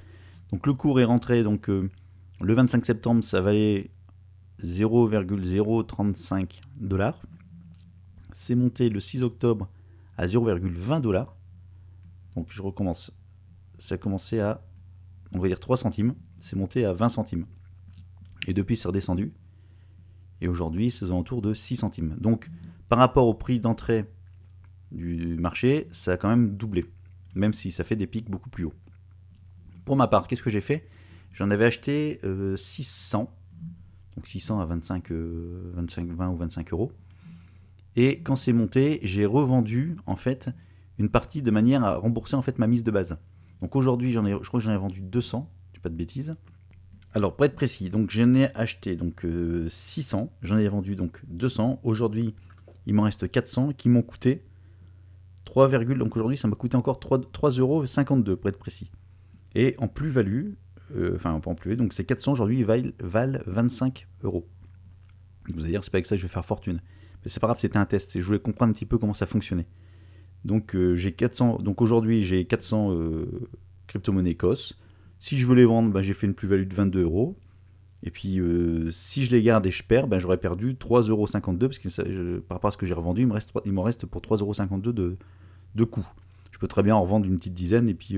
[0.52, 3.92] Donc le cours est rentré donc le 25 septembre, ça valait
[4.64, 7.22] 0,035 dollars.
[8.34, 9.70] C'est monté le 6 octobre
[10.18, 11.36] à 0,20 dollars.
[12.36, 13.12] Donc je recommence.
[13.78, 14.66] Ça a commencé à,
[15.34, 16.16] on va dire 3 centimes.
[16.40, 17.46] C'est monté à 20 centimes.
[18.48, 19.34] Et depuis, c'est redescendu.
[20.42, 22.16] Et aujourd'hui, c'est autour de 6 centimes.
[22.20, 22.50] Donc,
[22.90, 24.06] par rapport au prix d'entrée
[24.92, 26.86] du marché, ça a quand même doublé.
[27.36, 28.74] Même si ça fait des pics beaucoup plus hauts.
[29.86, 30.88] Pour ma part, qu'est-ce que j'ai fait?
[31.32, 32.20] J'en avais acheté
[32.56, 33.34] 600.
[34.16, 36.92] Donc 600 à 25, 25, 20 ou 25 euros.
[37.96, 40.50] Et quand c'est monté, j'ai revendu en fait
[40.98, 43.18] une partie de manière à rembourser en fait ma mise de base.
[43.62, 46.36] Donc aujourd'hui, j'en ai, je crois que j'en ai vendu 200, je pas de bêtises.
[47.14, 49.26] Alors pour être précis, donc j'en ai acheté donc
[49.68, 51.80] 600, euh, j'en ai vendu donc 200.
[51.84, 52.34] Aujourd'hui,
[52.86, 54.44] il m'en reste 400 qui m'ont coûté
[55.46, 57.86] 3, donc aujourd'hui ça m'a coûté encore 3,52 euros
[58.38, 58.90] pour être précis.
[59.56, 60.54] Et en plus-value,
[61.16, 64.48] enfin pas en plus, donc ces 400 aujourd'hui valent, valent 25 euros.
[65.48, 66.82] Vous allez dire c'est pas avec ça que je vais faire fortune.
[67.24, 69.26] Mais c'est pas grave, c'était un test je voulais comprendre un petit peu comment ça
[69.26, 69.68] fonctionnait.
[70.46, 73.48] Donc euh, j'ai 400, donc aujourd'hui j'ai 400 euh,
[73.88, 74.78] crypto-monnaies COS.
[75.20, 77.38] Si je veux les vendre, ben, j'ai fait une plus-value de 22 euros.
[78.06, 78.42] Et puis
[78.92, 82.58] si je les garde et je perds, ben, j'aurais perdu 3,52 euros parce que par
[82.58, 85.18] rapport à ce que j'ai revendu, il me reste pour 3,52 euros de,
[85.76, 86.06] de coût.
[86.52, 88.18] Je peux très bien en revendre une petite dizaine et puis,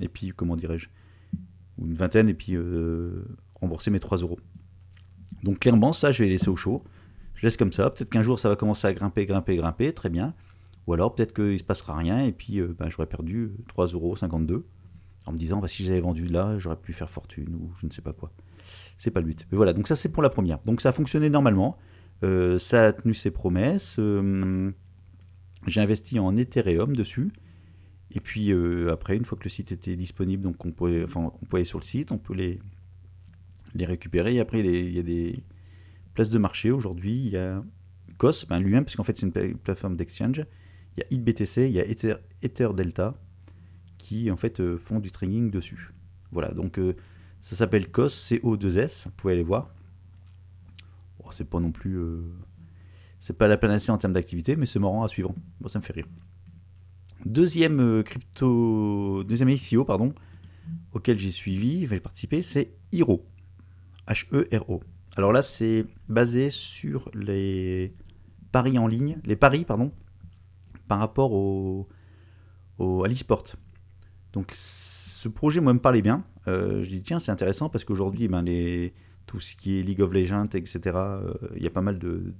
[0.00, 0.88] et puis comment dirais-je,
[1.78, 2.56] ou une vingtaine et puis
[3.60, 4.38] rembourser mes 3 euros.
[5.42, 6.84] Donc clairement, ça, je vais laisser au chaud.
[7.34, 7.90] Je laisse comme ça.
[7.90, 9.92] Peut-être qu'un jour, ça va commencer à grimper, grimper, grimper.
[9.92, 10.34] Très bien.
[10.86, 12.24] Ou alors, peut-être qu'il ne se passera rien.
[12.24, 14.62] Et puis, euh, ben, j'aurais perdu 3,52€
[15.26, 17.90] en me disant, bah, si j'avais vendu là, j'aurais pu faire fortune ou je ne
[17.90, 18.32] sais pas quoi.
[18.96, 19.46] C'est pas le but.
[19.50, 20.60] Mais voilà, donc ça, c'est pour la première.
[20.64, 21.78] Donc ça a fonctionné normalement.
[22.22, 23.96] Euh, ça a tenu ses promesses.
[23.98, 24.70] Euh,
[25.66, 27.32] j'ai investi en Ethereum dessus.
[28.14, 28.52] Et puis
[28.90, 31.64] après, une fois que le site était disponible, donc on pouvait, enfin, on pouvait aller
[31.64, 32.58] sur le site, on peut les,
[33.74, 34.34] récupérer.
[34.34, 35.34] Et après, il y a des,
[36.14, 37.62] place de marché aujourd'hui, il y a
[38.18, 40.44] COS ben lui-même, parce qu'en fait c'est une plateforme d'exchange.
[40.96, 43.14] Il y a IBTC, il y a Ether, Delta
[43.98, 45.92] qui en fait euh, font du trading dessus.
[46.32, 46.94] Voilà, donc euh,
[47.40, 49.70] ça s'appelle COS, CO2S, vous pouvez aller voir.
[51.24, 51.98] Oh, c'est pas non plus.
[51.98, 52.22] Euh,
[53.20, 55.34] c'est pas la panacée en termes d'activité, mais c'est marrant à suivre.
[55.60, 56.08] Bon, ça me fait rire.
[57.24, 59.22] Deuxième crypto.
[59.24, 60.14] Deuxième ICO, pardon,
[60.92, 63.24] auquel j'ai suivi, j'ai participé, c'est Hero.
[64.08, 64.82] H-E-R-O.
[65.16, 67.94] Alors là, c'est basé sur les
[68.50, 69.92] paris en ligne, les paris, pardon,
[70.88, 71.88] par rapport au,
[72.78, 73.44] à l'e-sport.
[74.32, 76.24] Donc ce projet, moi, me parlait bien.
[76.48, 78.94] Euh, je dis, tiens, c'est intéressant parce qu'aujourd'hui, ben, les,
[79.26, 82.34] tout ce qui est League of Legends, etc., euh, il y a pas mal de,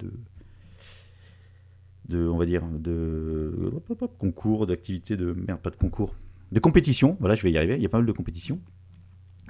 [2.10, 3.70] on va dire, de
[4.18, 6.14] concours, d'activités, de, merde, pas de concours,
[6.50, 7.16] de compétition.
[7.20, 7.76] Voilà, je vais y arriver.
[7.76, 8.60] Il y a pas mal de compétitions.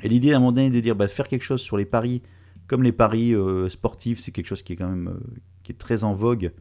[0.02, 2.22] Et l'idée à un moment donné de dire, bah, faire quelque chose sur les paris
[2.66, 5.76] comme les paris euh, sportifs, c'est quelque chose qui est quand même euh, qui est
[5.76, 6.52] très en vogue,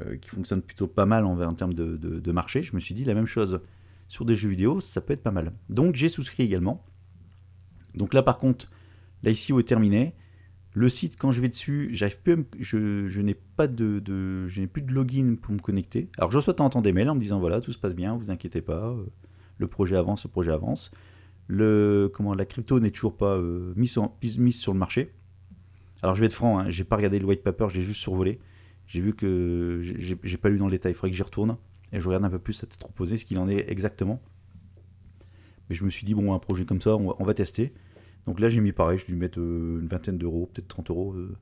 [0.00, 3.14] euh, qui fonctionne plutôt pas mal en, termes de, marché, je me suis dit la
[3.14, 3.60] même chose
[4.08, 5.52] sur des jeux vidéo, ça peut être pas mal.
[5.68, 6.84] Donc j'ai souscrit également.
[7.94, 8.70] Donc là par contre,
[9.22, 10.14] l'ICO est terminé.
[10.76, 13.98] Le site, quand je vais dessus, je, n'ai pas de,
[14.66, 16.10] plus de login pour me connecter.
[16.18, 18.30] Alors je reçois de des mails en me disant voilà tout se passe bien, vous
[18.30, 18.94] inquiétez pas,
[19.56, 20.90] le projet avance, le projet avance.
[21.48, 23.40] La crypto n'est toujours pas
[23.74, 23.98] mise,
[24.36, 25.14] mise sur le marché.
[26.02, 28.38] Alors je vais être franc, hein, j'ai pas regardé le white paper, j'ai juste survolé.
[28.86, 31.56] J'ai vu que j'ai pas lu dans le détail, il faudrait que j'y retourne
[31.90, 34.20] et je regarde un peu plus à tête reposée ce qu'il en est exactement.
[35.70, 37.72] Mais je me suis dit, bon, un projet comme ça, on va, tester.
[38.26, 41.12] Donc là, j'ai mis pareil, je dû mettre euh, une vingtaine d'euros, peut-être 30 euros
[41.12, 41.36] euh,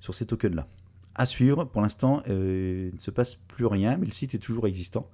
[0.00, 0.68] sur ces tokens-là.
[1.14, 4.38] À suivre, pour l'instant, euh, il ne se passe plus rien, mais le site est
[4.38, 5.10] toujours existant.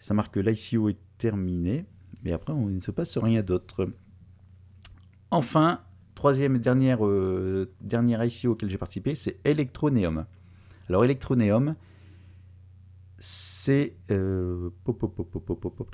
[0.00, 1.86] Ça marque que l'ICO est terminé,
[2.22, 3.90] mais après, il ne se passe rien d'autre.
[5.30, 5.80] Enfin,
[6.14, 10.26] troisième et dernière, euh, ICO auquel j'ai participé, c'est Electroneum.
[10.88, 11.74] Alors Electroneum,
[13.18, 13.96] c'est...
[14.10, 14.70] Euh,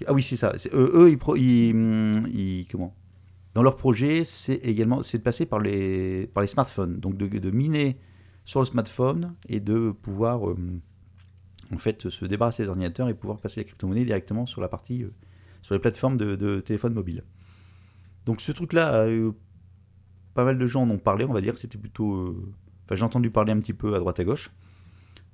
[0.07, 0.53] ah oui, c'est ça.
[0.73, 2.95] eux, ils, comment
[3.55, 6.99] Dans leur projet, c'est également c'est de passer par les, par les smartphones.
[6.99, 7.99] Donc de, miner
[8.45, 10.57] sur le smartphone et de pouvoir euh,
[11.73, 15.05] en fait se débarrasser des ordinateurs et pouvoir passer la crypto-monnaie directement sur la partie
[15.63, 17.25] sur les plateformes de, téléphone mobile.
[18.27, 19.07] Donc ce truc-là
[20.35, 22.15] pas mal de gens en ont parlé, on va dire que c'était plutôt...
[22.15, 22.53] Euh,
[22.85, 24.51] enfin, j'ai entendu parler un petit peu à droite à gauche.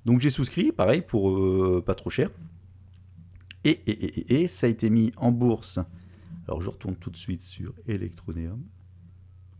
[0.05, 2.29] Donc j'ai souscrit, pareil, pour euh, pas trop cher.
[3.63, 5.79] Et, et, et, ça a été mis en bourse.
[6.51, 8.61] Alors je retourne tout de suite sur Electroneum.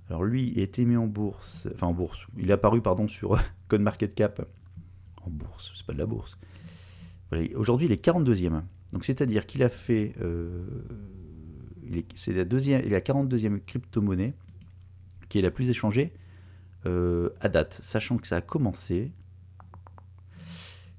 [0.09, 3.39] Alors lui a été mis en bourse, enfin en bourse, il est apparu pardon sur
[3.69, 4.45] CoinMarketCap.
[5.21, 6.37] En bourse, c'est pas de la bourse.
[7.29, 8.61] Voilà, Aujourd'hui, il est 42e.
[8.91, 10.15] Donc, c'est-à-dire qu'il a fait.
[10.19, 10.65] euh,
[11.93, 14.33] est- c'est la, est la 42e crypto-monnaie
[15.29, 16.11] qui est la plus échangée
[16.87, 17.79] euh, à date.
[17.81, 19.13] Sachant que ça a commencé.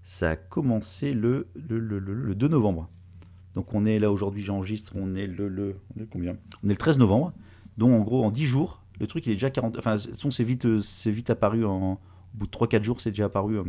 [0.04, 2.88] Ça a commencé le- le 2 novembre.
[3.54, 5.76] Donc, on est là aujourd'hui, j'enregistre, on est le, le.
[5.96, 6.36] On est combien?
[6.62, 7.32] On est le 13 novembre.
[7.76, 9.78] Donc, en gros, en 10 jours, le truc, il est déjà 40.
[9.78, 11.92] Enfin, façon, c'est vite, euh, c'est vite apparu en.
[12.34, 13.64] Au bout de 3-4 jours, c'est déjà apparu euh,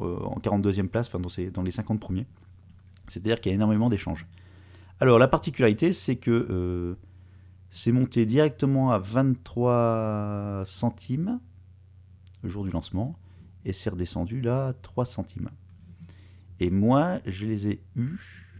[0.00, 1.18] euh, en 42e place, enfin,
[1.52, 2.26] dans, les 50 premiers.
[3.08, 4.26] C'est-à-dire qu'il y a énormément d'échanges.
[5.00, 6.96] Alors, la particularité, c'est que
[7.70, 11.40] c'est monté directement à 23 centimes
[12.44, 13.18] le jour du lancement
[13.64, 15.50] et c'est redescendu là à 3 centimes.
[16.60, 18.53] Et moi, je les ai eus.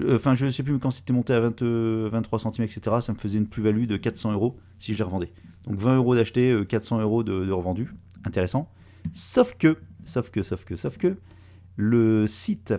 [0.00, 2.96] Euh, Enfin, je sais plus quand c'était monté à 20, euh, 23 centimes, etc.
[3.00, 5.32] Ça me faisait une plus-value de 400 euros si je les revendais.
[5.64, 7.92] Donc 20 euros d'acheté, euh, 400 euros de, revendu.
[8.24, 8.70] Intéressant.
[9.12, 11.16] Sauf que, sauf que, sauf que, sauf que,
[11.76, 12.74] le site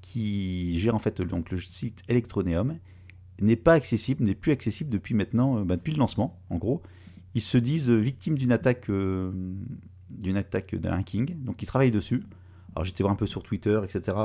[0.00, 2.78] qui gère en fait donc le site Electroneum
[3.40, 6.82] n'est pas accessible, n'est plus accessible depuis maintenant, euh, bah, depuis le lancement, en gros.
[7.34, 9.30] Ils se disent euh, victimes d'une attaque, euh,
[10.10, 12.22] d'une attaque d'un hacking, donc ils travaillent dessus.
[12.74, 14.16] Alors j'étais voir un peu sur Twitter, etc.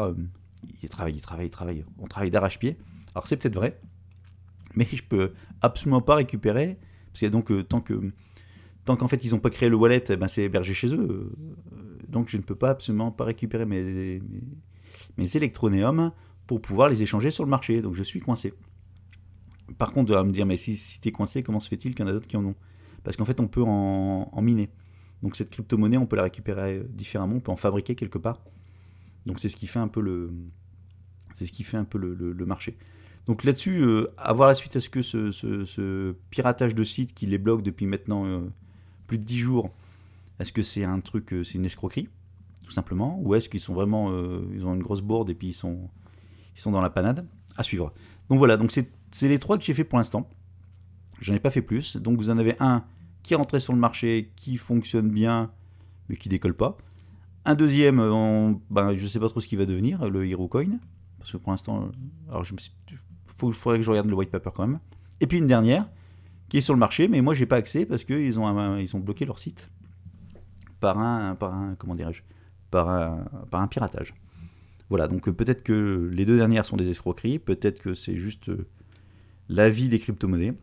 [0.68, 1.86] euh, Ils travaillent, ils travaillent, ils travaillent.
[2.00, 2.78] On travaille d'arrache-pied.
[3.16, 3.80] Alors c'est peut-être vrai,
[4.76, 6.78] mais je peux absolument pas récupérer,
[7.08, 8.12] parce qu'il donc euh, tant que
[8.86, 11.08] tant qu'en fait ils n'ont pas créé le wallet, eh ben, c'est hébergé chez eux.
[11.10, 11.36] Euh,
[12.08, 14.22] donc je ne peux pas absolument pas récupérer mes,
[15.18, 16.12] mes, électronéums
[16.46, 17.82] pour pouvoir les échanger sur le marché.
[17.82, 18.54] Donc je suis coincé.
[19.78, 21.94] Par contre, on va me dire, mais si, si tu es coincé, comment se fait-il
[21.94, 22.56] qu'il y en a d'autres qui en ont?
[23.04, 24.70] Parce qu'en fait, on peut en, en miner.
[25.22, 28.40] Donc cette crypto-monnaie, on peut la récupérer différemment, on peut en fabriquer quelque part.
[29.28, 30.32] Donc c'est ce qui fait un peu le,
[31.34, 32.78] c'est ce qui fait un peu le, marché.
[33.28, 37.14] Donc là-dessus, euh, à voir la suite, est-ce que ce, ce- ce piratage de sites
[37.14, 38.40] qui les bloque depuis maintenant euh,
[39.06, 39.70] plus de 10 jours,
[40.40, 42.08] est-ce que c'est un truc, euh, c'est une escroquerie,
[42.64, 45.48] tout simplement, ou est-ce qu'ils sont vraiment, euh, ils ont une grosse bourde et puis
[45.50, 45.90] ils sont,
[46.56, 47.94] ils sont dans la panade À suivre?
[48.30, 48.90] Donc voilà, donc c'est
[49.28, 50.30] les trois que j'ai fait pour l'instant.
[51.20, 51.98] J'en ai pas fait plus.
[51.98, 52.86] Donc vous en avez un
[53.24, 55.52] qui est rentré sur le marché, qui fonctionne bien,
[56.08, 56.78] mais qui décolle pas.
[57.48, 60.80] Un deuxième, euh, ben, je sais pas trop ce qu'il va devenir, le Hero Coin.
[61.18, 62.46] Parce que pour l'instant, euh, alors
[63.26, 64.80] faudrait que je regarde le white paper quand même.
[65.22, 65.88] Et puis une dernière,
[66.50, 69.26] qui est sur le marché, mais moi j'ai pas accès parce qu'ils ont, ont bloqué
[69.26, 69.70] leur site
[70.82, 72.22] par un, par un comment dirais-je,
[72.70, 74.14] par un, par un piratage.
[74.90, 78.52] Voilà, donc euh, peut-être que les deux dernières sont des escroqueries, peut-être que c'est juste
[79.48, 80.54] la vie des crypto-monnaies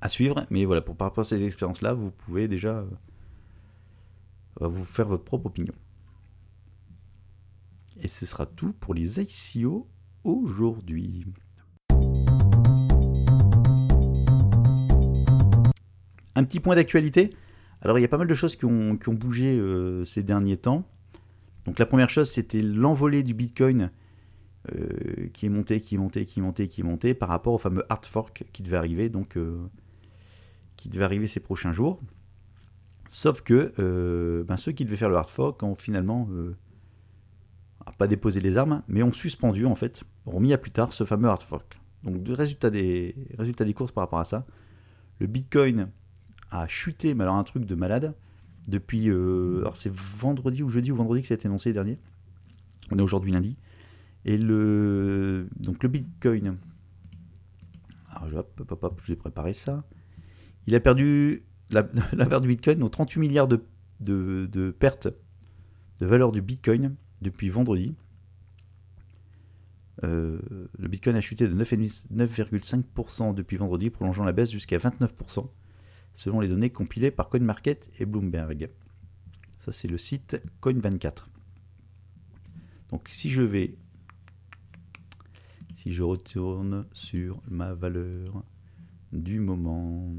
[0.00, 2.84] à suivre, mais voilà, pour par rapport à ces expériences-là, vous pouvez déjà
[4.62, 5.74] euh, vous faire votre propre opinion.
[8.00, 9.88] Et ce sera tout pour les ICO
[10.24, 11.26] aujourd'hui.
[16.34, 17.30] Un petit point d'actualité.
[17.80, 20.86] Alors, il y a pas mal de choses qui ont, bougé euh, ces derniers temps.
[21.64, 23.90] Donc, la première chose, c'était l'envolée du Bitcoin
[24.74, 27.54] euh, qui est monté, qui est monté, qui est monté, qui est monté par rapport
[27.54, 29.38] au fameux hard fork qui devait arriver, donc
[30.76, 32.00] qui devait arriver ces prochains jours.
[33.08, 36.56] Sauf que euh, ben, ceux qui devaient faire le hard fork ont finalement euh,
[37.98, 41.04] pas déposé les armes, mais ont suspendu en fait, ont mis à plus tard ce
[41.04, 41.78] fameux hard fork.
[42.02, 44.46] Donc, résultat des, résultat des courses par rapport à ça,
[45.18, 45.88] le Bitcoin
[46.50, 48.14] a chuté, mais alors un truc de malade,
[48.68, 49.08] depuis.
[49.08, 51.98] euh, alors c'est vendredi ou jeudi ou vendredi que ça a été annoncé dernier.
[52.90, 53.56] On est aujourd'hui lundi.
[54.24, 55.48] Et le.
[55.56, 56.58] Donc le Bitcoin.
[58.10, 59.84] Alors hop, je vais préparer ça.
[60.66, 61.44] Il a perdu.
[61.70, 63.64] La, valeur du Bitcoin, donc 38 milliards de,
[64.00, 65.08] de, de pertes
[66.00, 67.94] de valeur du Bitcoin depuis vendredi.
[70.04, 70.38] Euh,
[70.78, 75.48] le Bitcoin a chuté de 9,5 9,5% depuis vendredi, prolongeant la baisse jusqu'à 29%,
[76.14, 78.70] selon les données compilées par CoinMarket et Bloomberg.
[79.60, 81.24] Ça, c'est le site Coin24.
[82.90, 83.76] Donc, si je vais,
[85.76, 88.44] si je retourne sur ma valeur
[89.12, 90.14] du moment,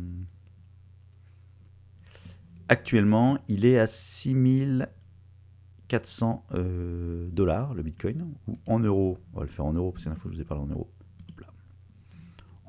[2.70, 9.18] actuellement, il est à 6400 euh, dollars le Bitcoin, ou en euros.
[9.34, 10.68] On va le faire en euros parce que la fois je vous ai parlé en
[10.68, 10.92] euros.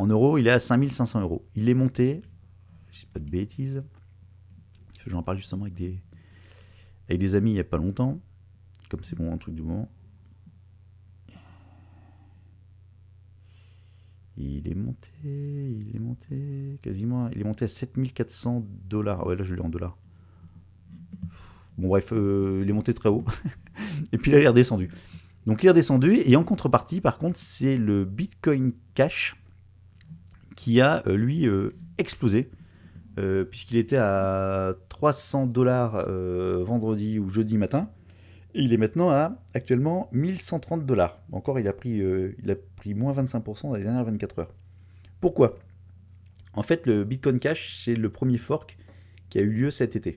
[0.01, 1.45] En euros, il est à 5500 euros.
[1.57, 2.23] Il est monté,
[2.93, 3.83] je dis pas de bêtises,
[5.07, 6.01] j'en parle justement avec des,
[7.09, 8.21] avec des amis il n'y a pas longtemps,
[8.89, 9.91] comme c'est bon un truc du moment.
[14.41, 19.27] Il est monté, il est monté quasiment, il est monté à 7400 dollars.
[19.27, 19.99] Ouais, là je l'ai en dollars.
[21.77, 23.25] Bon bref, euh, il est monté très haut.
[24.13, 24.91] et puis là il est redescendu.
[25.47, 29.35] Donc il est redescendu et en contrepartie par contre c'est le Bitcoin Cash
[30.55, 32.51] qui a euh, lui euh, explosé
[33.51, 37.91] puisqu'il était à 300 dollars vendredi ou jeudi matin
[38.61, 41.23] Il est maintenant à actuellement 1130 dollars.
[41.31, 44.55] Encore, il a pris, euh, il a pris moins 25% dans les dernières 24 heures.
[45.21, 45.57] Pourquoi?
[46.55, 48.77] En fait, le Bitcoin Cash, c'est le premier fork
[49.31, 50.17] qui a eu lieu cet été.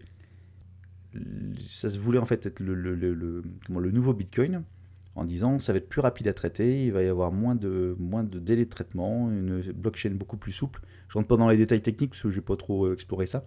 [1.67, 4.63] Ça se voulait en fait être le, nouveau Bitcoin
[5.13, 7.95] en disant ça va être plus rapide à traiter, il va y avoir moins de,
[7.99, 10.81] moins de délai de traitement, une blockchain beaucoup plus souple.
[11.09, 13.27] Je rentre pas dans les détails techniques parce que je n'ai pas trop euh, exploré
[13.27, 13.45] ça.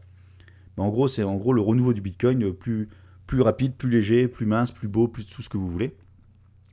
[0.76, 2.88] Mais en gros, c'est en gros le renouveau du Bitcoin euh, plus,
[3.26, 5.96] plus rapide, plus léger, plus mince, plus beau, plus tout ce que vous voulez.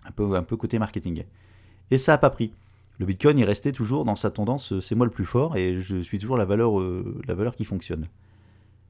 [0.06, 1.24] Un peu, un côté marketing.
[1.92, 2.54] Et ça n'a pas pris.
[3.02, 5.82] Le Bitcoin est resté toujours dans sa tendance, euh, c'est moi le plus fort et
[5.82, 8.08] je suis toujours la valeur, euh, la valeur qui fonctionne.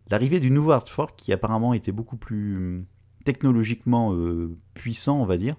[0.10, 2.86] L'arrivée du nouveau hard fork, qui apparemment était beaucoup plus hum,
[3.24, 5.56] technologiquement euh, puissant, on va dire,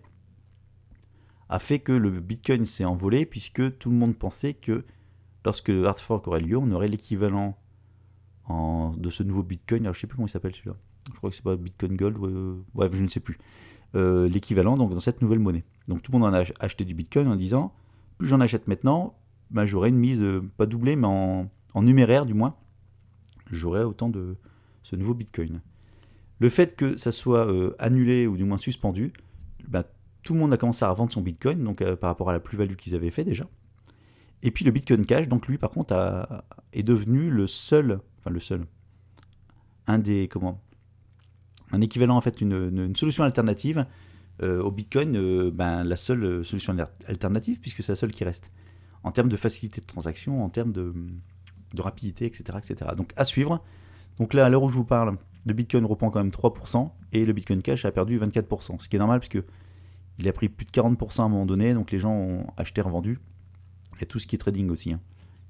[1.48, 4.84] a fait que le Bitcoin s'est envolé puisque tout le monde pensait que
[5.46, 7.56] lorsque le hard fork aurait lieu, on aurait l'équivalent
[8.50, 9.84] de ce nouveau Bitcoin.
[9.84, 10.76] Alors je sais plus comment il s'appelle celui-là
[11.08, 13.38] je crois que c'est pas Bitcoin Gold, ouais, je ne sais plus,
[13.94, 15.64] euh, l'équivalent donc dans cette nouvelle monnaie.
[15.88, 17.74] Donc tout le monde en a acheté du Bitcoin en disant,
[18.18, 19.18] plus j'en achète maintenant,
[19.50, 21.50] ben, j'aurai une mise, euh, pas doublée, mais en,
[21.82, 22.56] numéraire du moins,
[23.50, 24.36] j'aurai autant de
[24.82, 25.60] ce nouveau Bitcoin.
[26.38, 29.12] Le fait que ça soit euh, annulé ou du moins suspendu,
[29.68, 29.84] ben,
[30.22, 32.76] tout le monde a commencé à revendre son Bitcoin, donc par rapport à la plus-value
[32.76, 33.46] qu'ils avaient fait déjà.
[34.42, 38.30] Et puis le Bitcoin Cash, donc lui par contre, a, est devenu le seul, enfin
[38.30, 38.66] le seul,
[39.86, 40.62] un des, comment,
[41.72, 43.86] un équivalent, en fait, une, solution alternative
[44.42, 48.50] euh, au Bitcoin, euh, ben, la seule solution alternative, puisque c'est la seule qui reste,
[49.02, 50.92] en termes de facilité de transaction, en termes de,
[51.78, 52.90] rapidité, etc., etc.
[52.96, 53.62] Donc à suivre.
[54.18, 55.16] Donc là, à l'heure où je vous parle,
[55.46, 58.96] le Bitcoin reprend quand même 3%, et le Bitcoin Cash a perdu 24%, ce qui
[58.96, 59.42] est normal, puisque
[60.18, 62.80] il a pris plus de 40% à un moment donné, donc les gens ont acheté,
[62.82, 63.18] revendu.
[64.00, 64.92] Et tout ce qui est trading aussi.
[64.92, 65.00] Hein.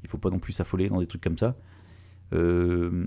[0.03, 1.57] Il ne faut pas non plus s'affoler dans des trucs comme ça.
[2.33, 3.07] Euh,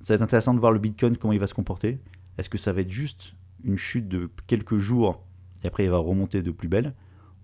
[0.00, 1.98] ça va être intéressant de voir le Bitcoin, comment il va se comporter.
[2.38, 3.34] Est-ce que ça va être juste
[3.64, 5.24] une chute de quelques jours
[5.62, 6.94] et après il va remonter de plus belle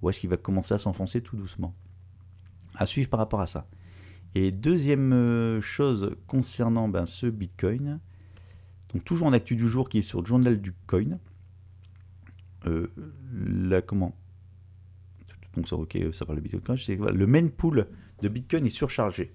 [0.00, 1.74] Ou est-ce qu'il va commencer à s'enfoncer tout doucement?
[2.76, 3.68] À suivre par rapport à ça.
[4.34, 8.00] Et deuxième euh, chose concernant ben, ce Bitcoin,
[8.92, 11.18] donc toujours en actu du jour qui est sur le journal du coin.
[12.66, 12.88] Euh,
[13.86, 14.16] comment?
[15.54, 16.78] Donc ça, ok, ça parle de Bitcoin.
[16.88, 17.88] Le main pool
[18.22, 19.32] de Bitcoin est surchargé.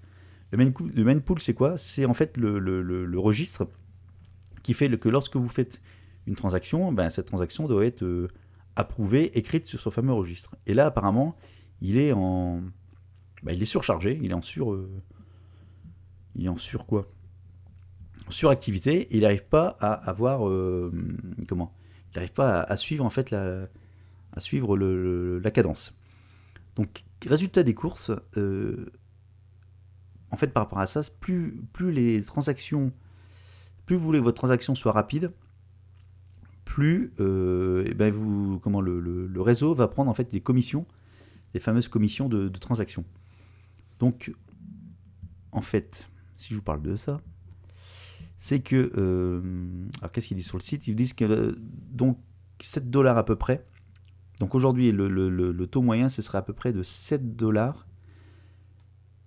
[0.52, 1.78] Le main, pool, c'est quoi?
[1.78, 3.68] C'est en fait le, registre
[4.62, 5.80] qui fait que lorsque vous faites
[6.26, 8.28] une transaction, ben, cette transaction doit être euh,
[8.76, 10.56] approuvée, écrite sur ce fameux registre.
[10.66, 11.36] Et là, apparemment,
[11.80, 12.62] il est en,
[13.42, 14.90] ben, il est surchargé, il est en sur, euh,
[16.34, 17.10] il est en sur quoi?
[18.28, 19.08] Suractivité.
[19.10, 20.92] il n'arrive pas à avoir, euh,
[21.48, 21.74] comment?
[22.12, 23.68] Il n'arrive pas à, suivre en fait la,
[24.32, 25.96] à suivre la cadence.
[26.76, 28.10] Donc, résultat des courses.
[30.30, 32.92] en fait, par rapport à ça, plus, plus les transactions
[33.90, 35.32] plus vous voulez que votre transaction soit rapide,
[36.64, 40.86] plus euh, eh ben vous, comment le, réseau va prendre en fait des commissions,
[41.54, 43.04] des fameuses commissions de, transaction.
[43.98, 44.32] Donc,
[45.50, 47.20] en fait, si je vous parle de ça,
[48.38, 50.86] c'est que, euh, alors qu'est-ce qu'ils disent sur le site?
[50.86, 51.58] Ils disent que
[51.90, 52.16] donc
[52.60, 53.66] 7 dollars à peu près.
[54.38, 57.88] Donc aujourd'hui, le, taux moyen, ce serait à peu près de 7 dollars.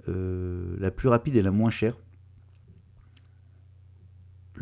[0.07, 1.97] Euh, la plus rapide et la moins chère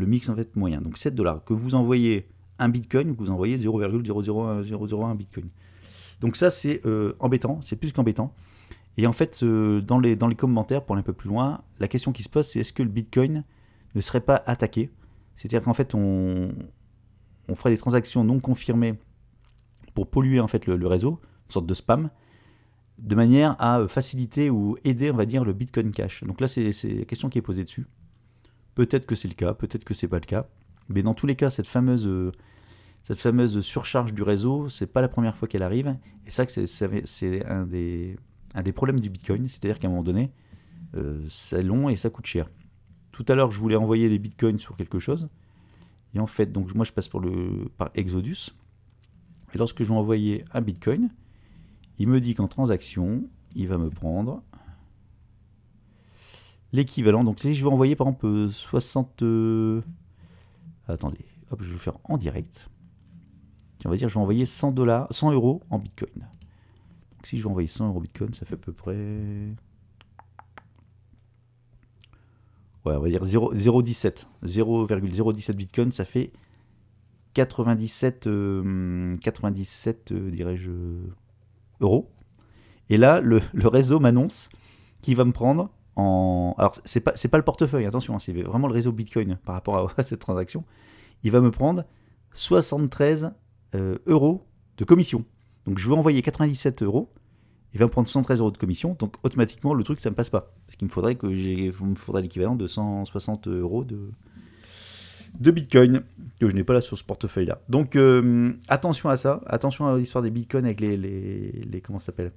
[0.02, 0.82] le mix en fait moyen.
[0.82, 1.44] Donc 7 dollars.
[1.46, 2.28] Que vous envoyez
[2.60, 5.50] un bitcoin, vous envoyez 0,001 bitcoin.
[6.20, 8.34] Donc ça c'est euh, embêtant, c'est plus qu'embêtant.
[8.98, 11.62] Et en fait, euh, dans, les, dans les commentaires, pour aller un peu plus loin,
[11.80, 13.46] la question qui se pose, c'est est-ce que le bitcoin
[13.96, 14.92] ne serait pas attaqué?
[15.38, 16.52] C'est-à-dire qu'en fait, on,
[17.48, 18.96] on ferait des transactions non confirmées
[19.94, 22.10] pour polluer en fait le, réseau, une sorte de spam,
[22.98, 26.24] de manière à euh, faciliter ou aider, on va dire, le Bitcoin Cash.
[26.24, 27.88] Donc là, c'est la question qui est posée dessus.
[28.76, 30.48] Peut-être que c'est le cas, peut-être que c'est pas le cas.
[30.90, 32.10] Mais dans tous les cas, cette fameuse,
[33.04, 35.96] cette fameuse surcharge du réseau, c'est pas la première fois qu'elle arrive.
[36.26, 38.18] Et ça, c'est un des,
[38.54, 39.48] un des problèmes du Bitcoin.
[39.48, 40.32] C'est-à-dire qu'à un moment donné,
[40.96, 42.50] euh, c'est long et ça coûte cher.
[43.12, 45.30] Tout à l'heure, je voulais envoyer des bitcoins sur quelque chose.
[46.14, 47.10] Et en fait, donc moi, je passe
[47.78, 48.52] par Exodus.
[49.54, 51.10] Et lorsque je vais envoyer un bitcoin,
[51.98, 54.44] il me dit qu'en transaction, il va me prendre
[56.74, 57.24] l'équivalent.
[57.24, 59.24] Donc si je veux envoyer par exemple 60...
[59.24, 59.82] Euh,
[60.88, 62.70] attendez, hop, je vais le faire en direct.
[63.86, 66.14] On va dire je vais envoyer 100 dollars, 100 euros en Bitcoin.
[66.16, 68.96] Donc si je veux envoyer 100 euros Bitcoin, ça fait à peu près...
[72.84, 74.26] Ouais, on va dire 0,17.
[74.44, 76.32] 0,017 Bitcoin, ça fait
[77.34, 78.28] 97,
[79.22, 80.72] 97 euh, euh, dirais-je,
[81.80, 82.12] euros.
[82.90, 84.50] Et là, le, le réseau m'annonce
[85.02, 88.74] qu'il va me prendre alors, c'est pas, pas le portefeuille, attention, hein, c'est vraiment le
[88.74, 90.64] réseau Bitcoin par rapport à, cette transaction.
[91.24, 91.86] Il va me prendre
[92.34, 93.32] 73
[93.76, 94.46] euh, euros
[94.78, 95.26] de commission.
[95.66, 97.12] Donc je veux envoyer 97 euros,
[97.74, 100.30] il va me prendre 113 euros de commission, donc automatiquement le truc ça me passe
[100.30, 100.54] pas.
[100.66, 104.12] Parce qu'il me faudrait que l'équivalent de 160 euros de,
[105.52, 106.02] Bitcoin,
[106.40, 107.62] que je n'ai pas là sur ce portefeuille-là.
[107.70, 112.00] Donc euh, attention à ça, attention à l'histoire des Bitcoins avec les, les, les comment
[112.00, 112.32] ça s'appelle?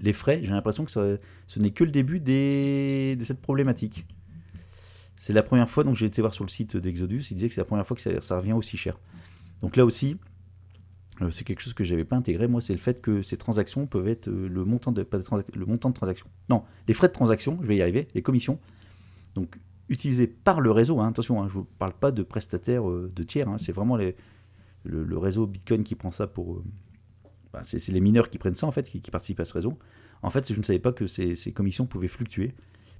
[0.00, 4.06] Les frais, j'ai l'impression que ce n'est que le début de cette problématique.
[5.16, 7.54] C'est la première fois, donc j'ai été voir sur le site d'Exodus, il disait que
[7.54, 8.98] c'est la première fois que ça, revient aussi cher.
[9.62, 10.18] Donc là aussi,
[11.22, 13.86] euh, c'est quelque chose que j'avais pas intégré, moi, c'est le fait que ces transactions
[13.86, 15.24] peuvent être euh, le montant de, pas de
[15.54, 16.26] le montant de transaction.
[16.50, 18.58] Non, les frais de transaction, je vais y arriver, les commissions.
[19.34, 19.58] Donc
[19.88, 23.22] utilisés par le réseau, hein, attention, hein, je vous parle pas de prestataires euh, de
[23.22, 26.62] tiers, hein, c'est vraiment le réseau Bitcoin qui prend ça pour...
[27.62, 29.78] c'est les mineurs qui prennent ça, en fait, qui, participent à ce réseau.
[30.22, 32.54] En fait, je ne savais pas que ces, commissions pouvaient fluctuer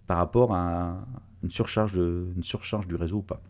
[0.07, 1.07] par rapport à
[1.43, 3.43] une surcharge, de, une surcharge du réseau ou pas.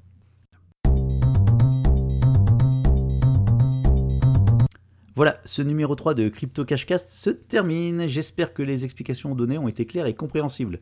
[5.16, 8.08] Voilà, ce numéro 3 de Crypto Cashcast se termine.
[8.08, 10.80] J'espère que les explications données ont été claires et compréhensibles.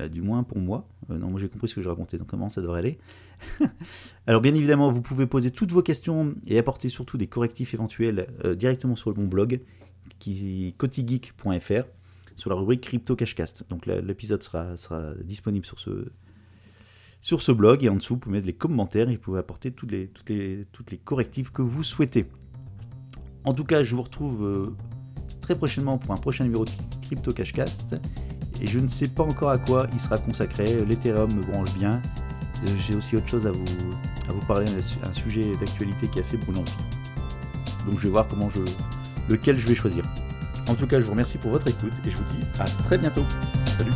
[0.00, 0.88] Euh, du moins pour moi.
[1.10, 2.98] Euh, non, moi j'ai compris ce que je racontais, donc comment ça devrait aller.
[4.26, 8.28] Alors bien évidemment, vous pouvez poser toutes vos questions et apporter surtout des correctifs éventuels
[8.44, 9.60] euh, directement sur mon blog,
[10.18, 11.84] qui cotigeek.fr,
[12.36, 13.64] sur la rubrique Crypto Cashcast.
[13.68, 14.74] Donc l'épisode sera,
[15.22, 19.38] disponible sur ce, blog et en dessous vous pouvez mettre les commentaires et vous pouvez
[19.38, 20.32] apporter toutes les, toutes
[20.72, 22.26] toutes les correctifs que vous souhaitez.
[23.44, 24.74] En tout cas, je vous retrouve
[25.40, 26.70] très prochainement pour un prochain numéro de
[27.02, 27.96] Crypto Cashcast.
[28.60, 30.84] Et je ne sais pas encore à quoi il sera consacré.
[30.86, 32.00] L'Ethereum me branche bien.
[32.62, 33.64] Euh, J'ai aussi autre chose à vous,
[34.46, 34.66] parler,
[35.04, 36.76] un sujet d'actualité qui est assez brûlant aussi.
[37.86, 38.60] Donc je vais voir comment je,
[39.28, 40.04] lequel je vais choisir.
[40.68, 42.98] En tout cas, je vous remercie pour votre écoute et je vous dis à très
[42.98, 43.24] bientôt.
[43.66, 43.92] Salut